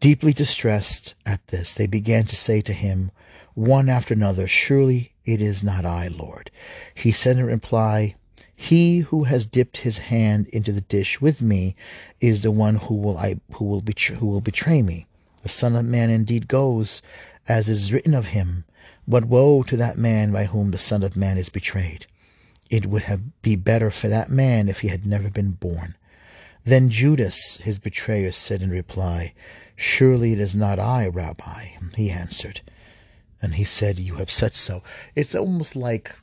Deeply 0.00 0.32
distressed 0.32 1.16
at 1.26 1.44
this, 1.48 1.74
they 1.74 1.88
began 1.88 2.24
to 2.26 2.36
say 2.36 2.60
to 2.60 2.72
him, 2.72 3.10
one 3.54 3.88
after 3.88 4.14
another, 4.14 4.46
Surely 4.46 5.12
it 5.24 5.42
is 5.42 5.64
not 5.64 5.84
I, 5.84 6.06
Lord. 6.06 6.52
He 6.94 7.10
said 7.10 7.36
in 7.36 7.44
reply, 7.44 8.14
He 8.54 8.98
who 8.98 9.24
has 9.24 9.44
dipped 9.44 9.78
his 9.78 9.98
hand 9.98 10.46
into 10.48 10.70
the 10.70 10.82
dish 10.82 11.20
with 11.20 11.42
me 11.42 11.74
is 12.20 12.42
the 12.42 12.52
one 12.52 12.76
who 12.76 12.94
will 12.94 13.18
I 13.18 13.40
who 13.54 13.64
will 13.64 13.80
betray, 13.80 14.14
who 14.14 14.28
will 14.28 14.40
betray 14.40 14.82
me. 14.82 15.08
The 15.42 15.48
Son 15.48 15.74
of 15.74 15.84
Man 15.84 16.10
indeed 16.10 16.46
goes, 16.46 17.02
as 17.48 17.68
is 17.68 17.92
written 17.92 18.14
of 18.14 18.28
him, 18.28 18.64
but 19.08 19.24
woe 19.24 19.64
to 19.64 19.76
that 19.78 19.98
man 19.98 20.30
by 20.30 20.44
whom 20.44 20.70
the 20.70 20.78
Son 20.78 21.02
of 21.02 21.16
Man 21.16 21.36
is 21.38 21.48
betrayed. 21.48 22.06
It 22.70 22.86
would 22.86 23.02
have 23.02 23.40
be 23.42 23.56
better 23.56 23.90
for 23.90 24.08
that 24.08 24.30
man 24.30 24.68
if 24.68 24.80
he 24.80 24.88
had 24.88 25.06
never 25.06 25.30
been 25.30 25.52
born. 25.52 25.96
Then 26.64 26.90
Judas, 26.90 27.58
his 27.58 27.78
betrayer, 27.78 28.30
said 28.30 28.60
in 28.60 28.70
reply, 28.70 29.32
Surely 29.74 30.32
it 30.32 30.40
is 30.40 30.54
not 30.54 30.78
I, 30.78 31.06
Rabbi, 31.06 31.68
he 31.96 32.10
answered. 32.10 32.60
And 33.40 33.54
he 33.54 33.64
said, 33.64 33.98
You 33.98 34.16
have 34.16 34.30
said 34.30 34.54
so. 34.54 34.82
It's 35.14 35.34
almost 35.34 35.76
like 35.76 36.14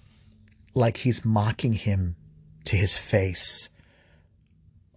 like 0.73 0.97
he's 0.97 1.23
mocking 1.23 1.73
him 1.73 2.15
to 2.65 2.75
his 2.75 2.97
face. 2.97 3.69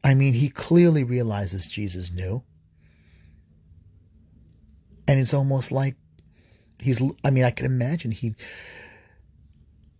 I 0.03 0.15
mean, 0.15 0.35
he 0.35 0.49
clearly 0.49 1.05
realizes 1.05 1.67
Jesus 1.67 2.13
knew. 2.13 2.43
And 5.07 5.21
it's 5.21 5.33
almost 5.33 5.73
like 5.73 5.95
he's 6.81 7.01
I 7.25 7.31
mean, 7.31 7.45
I 7.45 7.51
can 7.51 7.67
imagine 7.67 8.11
he 8.11 8.35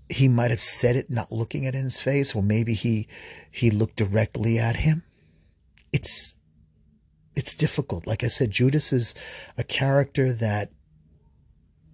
he 0.09 0.29
might 0.29 0.51
have 0.51 0.61
said 0.61 0.97
it 0.97 1.11
not 1.11 1.33
looking 1.33 1.67
at 1.67 1.75
his 1.75 2.01
face, 2.01 2.35
or 2.35 2.43
maybe 2.43 2.75
he 2.75 3.09
he 3.51 3.71
looked 3.71 3.97
directly 3.97 4.59
at 4.59 4.77
him. 4.77 5.03
It's 5.93 6.35
it's 7.35 7.55
difficult. 7.55 8.07
Like 8.07 8.25
I 8.25 8.29
said, 8.29 8.51
Judas 8.51 8.93
is 8.93 9.15
a 9.57 9.65
character 9.65 10.33
that 10.33 10.71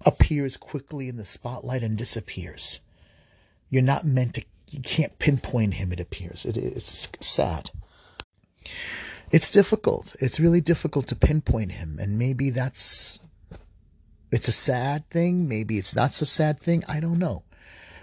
appears 0.07 0.57
quickly 0.57 1.09
in 1.09 1.17
the 1.17 1.25
spotlight 1.25 1.83
and 1.83 1.97
disappears. 1.99 2.81
You're 3.69 3.83
not 3.83 4.07
meant 4.07 4.35
to 4.35 4.45
you 4.71 4.81
can't 4.81 5.19
pinpoint 5.19 5.75
him. 5.75 5.93
It 5.93 6.01
appears 6.01 6.45
it, 6.45 6.57
it's 6.57 7.11
sad. 7.21 7.71
It's 9.31 9.51
difficult. 9.51 10.15
It's 10.21 10.39
really 10.39 10.61
difficult 10.61 11.09
to 11.09 11.17
pinpoint 11.17 11.73
him, 11.73 11.99
and 12.01 12.19
maybe 12.19 12.51
that's 12.51 13.19
it's 14.31 14.49
a 14.49 14.53
sad 14.53 15.09
thing. 15.11 15.49
Maybe 15.49 15.79
it's 15.79 15.97
not 15.97 16.13
so 16.13 16.25
sad 16.25 16.61
thing. 16.61 16.85
I 16.89 17.01
don't 17.01 17.19
know. 17.19 17.43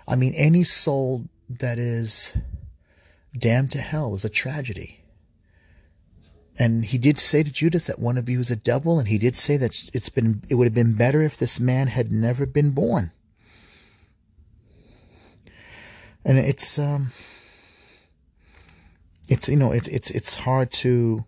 I 0.08 0.16
mean, 0.16 0.34
any 0.36 0.64
soul 0.64 1.26
that 1.50 1.78
is 1.78 2.38
damned 3.38 3.72
to 3.72 3.80
hell 3.80 4.14
is 4.14 4.26
a 4.26 4.30
tragedy. 4.30 5.02
And 6.58 6.86
he 6.86 6.98
did 6.98 7.18
say 7.18 7.44
to 7.44 7.52
Judas 7.52 7.88
that 7.88 8.00
one 8.00 8.18
of 8.18 8.30
you 8.30 8.40
is 8.40 8.52
a 8.52 8.56
devil, 8.56 9.00
and 9.00 9.08
he 9.08 9.18
did 9.18 9.36
say 9.36 9.58
that 9.58 9.90
it's 9.94 10.10
been 10.10 10.44
it 10.50 10.56
would 10.56 10.66
have 10.66 10.74
been 10.74 10.94
better 10.94 11.22
if 11.22 11.38
this 11.38 11.60
man 11.60 11.88
had 11.88 12.12
never 12.12 12.46
been 12.46 12.72
born. 12.72 13.12
And 16.24 16.38
it's 16.38 16.78
um 16.78 17.12
it's 19.28 19.48
you 19.50 19.56
know 19.56 19.72
it's 19.72 19.88
it's 19.88 20.12
it's 20.12 20.36
hard 20.36 20.72
to 20.72 21.26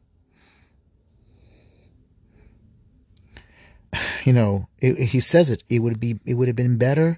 you 4.26 4.34
know 4.34 4.68
it, 4.82 5.10
he 5.10 5.20
says 5.20 5.50
it 5.50 5.64
it 5.70 5.80
would 5.80 6.00
be 6.00 6.20
it 6.26 6.36
would 6.36 6.48
have 6.48 6.58
been 6.58 6.78
better 6.78 7.18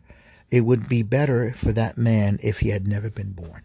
it 0.52 0.62
would 0.62 0.88
be 0.88 1.04
better 1.04 1.52
for 1.52 1.72
that 1.72 1.98
man 1.98 2.40
if 2.42 2.60
he 2.60 2.70
had 2.70 2.88
never 2.88 3.10
been 3.10 3.32
born 3.32 3.64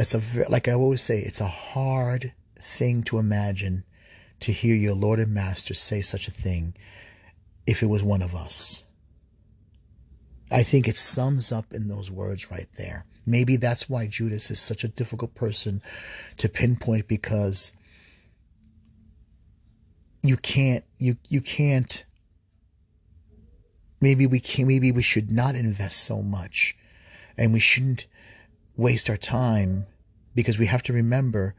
it's 0.00 0.14
a 0.14 0.48
like 0.48 0.66
I 0.66 0.72
always 0.72 1.02
say, 1.02 1.18
it's 1.18 1.42
a 1.42 1.46
hard 1.46 2.32
thing 2.58 3.02
to 3.04 3.18
imagine 3.18 3.84
to 4.40 4.50
hear 4.50 4.74
your 4.74 4.94
Lord 4.94 5.18
and 5.18 5.34
Master 5.34 5.74
say 5.74 6.00
such 6.00 6.26
a 6.26 6.30
thing 6.32 6.74
if 7.66 7.82
it 7.82 7.86
was 7.86 8.02
one 8.02 8.22
of 8.22 8.34
us. 8.34 8.84
I 10.50 10.62
think 10.62 10.88
it 10.88 10.98
sums 10.98 11.52
up 11.52 11.74
in 11.74 11.88
those 11.88 12.10
words 12.10 12.50
right 12.50 12.68
there. 12.76 13.04
Maybe 13.26 13.56
that's 13.56 13.90
why 13.90 14.06
Judas 14.06 14.50
is 14.50 14.58
such 14.58 14.82
a 14.82 14.88
difficult 14.88 15.34
person 15.34 15.82
to 16.38 16.48
pinpoint 16.48 17.06
because 17.06 17.72
you 20.22 20.38
can't 20.38 20.84
you 20.98 21.18
you 21.28 21.42
can't 21.42 22.04
maybe 24.00 24.26
we 24.26 24.40
can 24.40 24.66
maybe 24.66 24.92
we 24.92 25.02
should 25.02 25.30
not 25.30 25.54
invest 25.54 26.02
so 26.04 26.22
much 26.22 26.76
and 27.36 27.52
we 27.52 27.60
shouldn't 27.60 28.06
waste 28.76 29.10
our 29.10 29.16
time 29.16 29.86
because 30.34 30.58
we 30.58 30.66
have 30.66 30.82
to 30.82 30.92
remember 30.92 31.54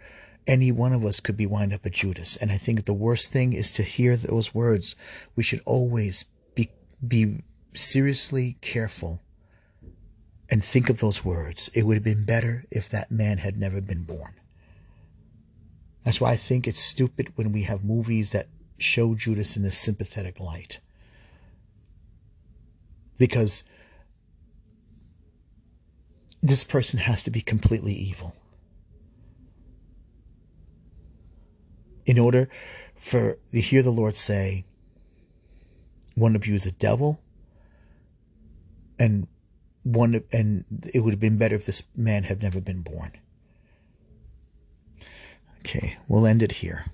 any 0.48 0.72
one 0.72 0.94
of 0.94 1.06
us 1.06 1.20
could 1.20 1.38
be 1.38 1.46
wind 1.46 1.74
up 1.74 1.86
a 1.86 1.90
Judas. 1.90 2.36
And 2.38 2.52
I 2.52 2.58
think 2.58 2.86
the 2.86 2.94
worst 2.94 3.32
thing 3.32 3.54
is 3.54 3.72
to 3.72 3.84
hear 3.84 4.16
those 4.16 4.56
words. 4.56 4.96
We 5.36 5.44
should 5.44 5.62
always 5.66 6.26
be, 6.56 6.70
be 7.06 7.44
seriously 7.74 8.58
careful 8.62 9.22
and 10.50 10.64
think 10.64 10.90
of 10.90 11.00
those 11.00 11.24
words. 11.24 11.70
It 11.74 11.84
would 11.84 11.96
have 11.96 12.04
been 12.04 12.26
better 12.26 12.66
if 12.72 12.90
that 12.90 13.12
man 13.12 13.38
had 13.38 13.58
never 13.58 13.82
been 13.82 14.04
born. 14.04 14.34
That's 16.04 16.20
why 16.20 16.32
I 16.32 16.38
think 16.38 16.68
it's 16.68 16.80
stupid 16.80 17.32
when 17.36 17.52
we 17.52 17.64
have 17.64 17.84
movies 17.84 18.32
that 18.32 18.48
show 18.80 19.14
Judas 19.14 19.56
in 19.56 19.64
a 19.64 19.72
sympathetic 19.72 20.40
light. 20.40 20.80
Because 23.22 23.64
this 26.42 26.64
person 26.64 26.98
has 26.98 27.22
to 27.22 27.30
be 27.30 27.42
completely 27.42 27.94
evil. 27.94 28.36
In 32.08 32.18
order 32.18 32.50
for 32.96 33.38
to 33.52 33.62
hear 33.62 33.84
the 33.84 33.92
Lord 33.92 34.16
say, 34.16 34.66
one 36.16 36.36
of 36.36 36.48
you 36.48 36.56
is 36.56 36.66
a 36.66 36.72
devil, 36.72 37.22
and 38.98 39.28
one 39.84 40.24
and 40.34 40.66
it 40.92 41.02
would 41.02 41.14
have 41.14 41.20
been 41.20 41.38
better 41.38 41.54
if 41.54 41.68
this 41.68 41.84
man 41.96 42.24
had 42.24 42.42
never 42.42 42.60
been 42.60 42.82
born. 42.82 43.12
Okay, 45.60 45.98
we'll 46.08 46.26
end 46.26 46.42
it 46.42 46.54
here 46.54 46.86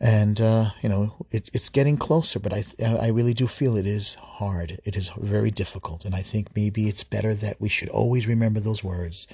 and 0.00 0.40
uh, 0.40 0.70
you 0.80 0.88
know 0.88 1.14
it, 1.30 1.50
it's 1.52 1.68
getting 1.68 1.96
closer 1.96 2.38
but 2.38 2.52
I, 2.52 2.64
I 2.82 3.08
really 3.08 3.34
do 3.34 3.46
feel 3.46 3.76
it 3.76 3.86
is 3.86 4.14
hard. 4.14 4.80
It 4.84 4.96
is 4.96 5.10
very 5.16 5.50
difficult. 5.50 6.04
And 6.04 6.14
i 6.14 6.22
think 6.22 6.48
maybe 6.56 6.88
it's 6.88 7.04
better 7.04 7.34
that 7.34 7.60
we 7.60 7.68
should 7.68 7.90
always 7.90 8.26
remember 8.26 8.60
those 8.60 8.82
words 8.82 9.28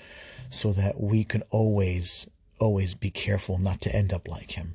so 0.49 0.73
that 0.73 1.01
we 1.01 1.25
can 1.25 1.43
always 1.51 2.29
always 2.59 2.95
be 2.95 3.11
careful 3.11 3.59
not 3.59 3.81
to 3.83 3.95
end 3.95 4.13
up 4.13 4.27
like 4.27 4.53
him. 4.53 4.75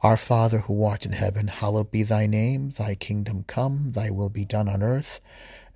Our 0.00 0.16
Father 0.16 0.60
who 0.60 0.84
art 0.84 1.04
in 1.04 1.12
heaven, 1.12 1.48
hallowed 1.48 1.90
be 1.90 2.04
thy 2.04 2.26
name. 2.26 2.70
Thy 2.70 2.94
kingdom 2.94 3.44
come, 3.48 3.92
thy 3.92 4.10
will 4.10 4.30
be 4.30 4.44
done 4.44 4.68
on 4.68 4.82
earth 4.82 5.20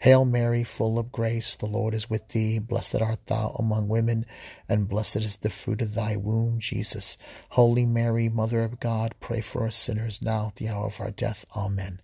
Hail 0.00 0.24
Mary, 0.24 0.64
full 0.64 0.98
of 0.98 1.12
grace, 1.12 1.54
the 1.56 1.66
Lord 1.66 1.92
is 1.92 2.08
with 2.08 2.28
thee. 2.28 2.58
Blessed 2.58 3.02
art 3.02 3.26
thou 3.26 3.54
among 3.58 3.88
women, 3.88 4.24
and 4.66 4.88
blessed 4.88 5.16
is 5.16 5.36
the 5.36 5.50
fruit 5.50 5.82
of 5.82 5.92
thy 5.92 6.16
womb, 6.16 6.58
Jesus. 6.58 7.18
Holy 7.50 7.84
Mary, 7.84 8.30
Mother 8.30 8.62
of 8.62 8.80
God, 8.80 9.14
pray 9.20 9.42
for 9.42 9.66
us 9.66 9.76
sinners 9.76 10.22
now 10.22 10.46
at 10.46 10.56
the 10.56 10.70
hour 10.70 10.86
of 10.86 11.02
our 11.02 11.10
death. 11.10 11.44
Amen. 11.54 12.00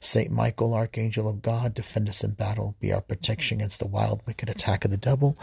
Saint 0.00 0.30
Michael, 0.30 0.74
Archangel 0.74 1.28
of 1.28 1.42
God, 1.42 1.74
defend 1.74 2.08
us 2.08 2.22
in 2.24 2.30
battle. 2.30 2.76
Be 2.80 2.92
our 2.92 3.00
protection 3.00 3.58
against 3.58 3.80
the 3.80 3.86
wild, 3.86 4.22
wicked 4.26 4.48
attack 4.48 4.84
of 4.84 4.90
the 4.90 4.96
devil. 4.96 5.36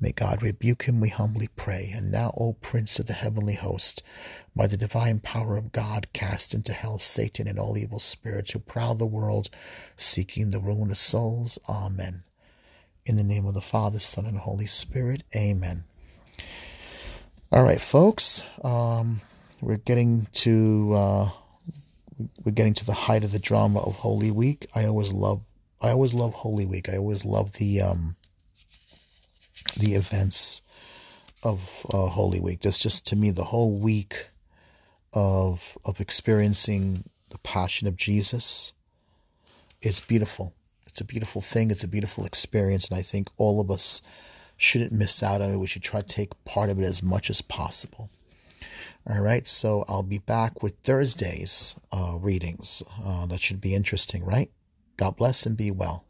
May 0.00 0.12
God 0.12 0.42
rebuke 0.42 0.82
him, 0.82 1.00
we 1.00 1.08
humbly 1.08 1.48
pray. 1.56 1.90
And 1.94 2.10
now, 2.10 2.34
O 2.36 2.54
Prince 2.54 2.98
of 2.98 3.06
the 3.06 3.12
heavenly 3.14 3.54
host, 3.54 4.02
by 4.54 4.66
the 4.66 4.76
divine 4.76 5.20
power 5.20 5.56
of 5.56 5.72
God, 5.72 6.08
cast 6.12 6.52
into 6.52 6.72
hell 6.72 6.98
Satan 6.98 7.46
and 7.48 7.58
all 7.58 7.78
evil 7.78 8.00
spirits 8.00 8.50
who 8.50 8.58
prowl 8.58 8.96
the 8.96 9.06
world, 9.06 9.48
seeking 9.96 10.50
the 10.50 10.60
ruin 10.60 10.90
of 10.90 10.96
souls. 10.96 11.49
Amen. 11.68 12.22
In 13.06 13.16
the 13.16 13.24
name 13.24 13.46
of 13.46 13.54
the 13.54 13.60
Father, 13.60 13.98
Son, 13.98 14.26
and 14.26 14.38
Holy 14.38 14.66
Spirit. 14.66 15.22
Amen. 15.34 15.84
All 17.52 17.64
right, 17.64 17.80
folks. 17.80 18.46
Um, 18.62 19.20
we're 19.60 19.76
getting 19.78 20.26
to 20.32 20.92
uh, 20.94 21.30
we're 22.44 22.52
getting 22.52 22.74
to 22.74 22.86
the 22.86 22.92
height 22.92 23.24
of 23.24 23.32
the 23.32 23.38
drama 23.38 23.80
of 23.80 23.96
Holy 23.96 24.30
Week. 24.30 24.66
I 24.74 24.86
always 24.86 25.12
love 25.12 25.42
I 25.80 25.90
always 25.90 26.14
love 26.14 26.34
Holy 26.34 26.66
Week. 26.66 26.88
I 26.88 26.96
always 26.96 27.24
love 27.24 27.52
the 27.52 27.80
um, 27.80 28.16
the 29.78 29.94
events 29.94 30.62
of 31.42 31.86
uh, 31.92 32.06
Holy 32.06 32.40
Week. 32.40 32.60
That's 32.60 32.78
just 32.78 33.06
to 33.08 33.16
me 33.16 33.30
the 33.30 33.44
whole 33.44 33.72
week 33.72 34.28
of 35.12 35.76
of 35.84 36.00
experiencing 36.00 37.04
the 37.30 37.38
passion 37.38 37.88
of 37.88 37.96
Jesus. 37.96 38.74
It's 39.82 40.00
beautiful. 40.00 40.52
It's 40.90 41.00
a 41.00 41.04
beautiful 41.04 41.40
thing. 41.40 41.70
It's 41.70 41.84
a 41.84 41.88
beautiful 41.88 42.26
experience, 42.26 42.88
and 42.88 42.98
I 42.98 43.02
think 43.02 43.28
all 43.36 43.60
of 43.60 43.70
us 43.70 44.02
shouldn't 44.56 44.92
miss 44.92 45.22
out 45.22 45.40
on 45.40 45.50
it. 45.50 45.56
We 45.56 45.66
should 45.66 45.82
try 45.82 46.00
to 46.00 46.06
take 46.06 46.44
part 46.44 46.68
of 46.68 46.80
it 46.80 46.84
as 46.84 47.02
much 47.02 47.30
as 47.30 47.40
possible. 47.40 48.10
All 49.08 49.20
right, 49.20 49.46
so 49.46 49.84
I'll 49.88 50.02
be 50.02 50.18
back 50.18 50.62
with 50.62 50.74
Thursday's 50.82 51.76
uh, 51.90 52.16
readings. 52.20 52.82
Uh, 53.02 53.26
that 53.26 53.40
should 53.40 53.60
be 53.60 53.74
interesting, 53.74 54.24
right? 54.24 54.50
God 54.96 55.16
bless 55.16 55.46
and 55.46 55.56
be 55.56 55.70
well. 55.70 56.04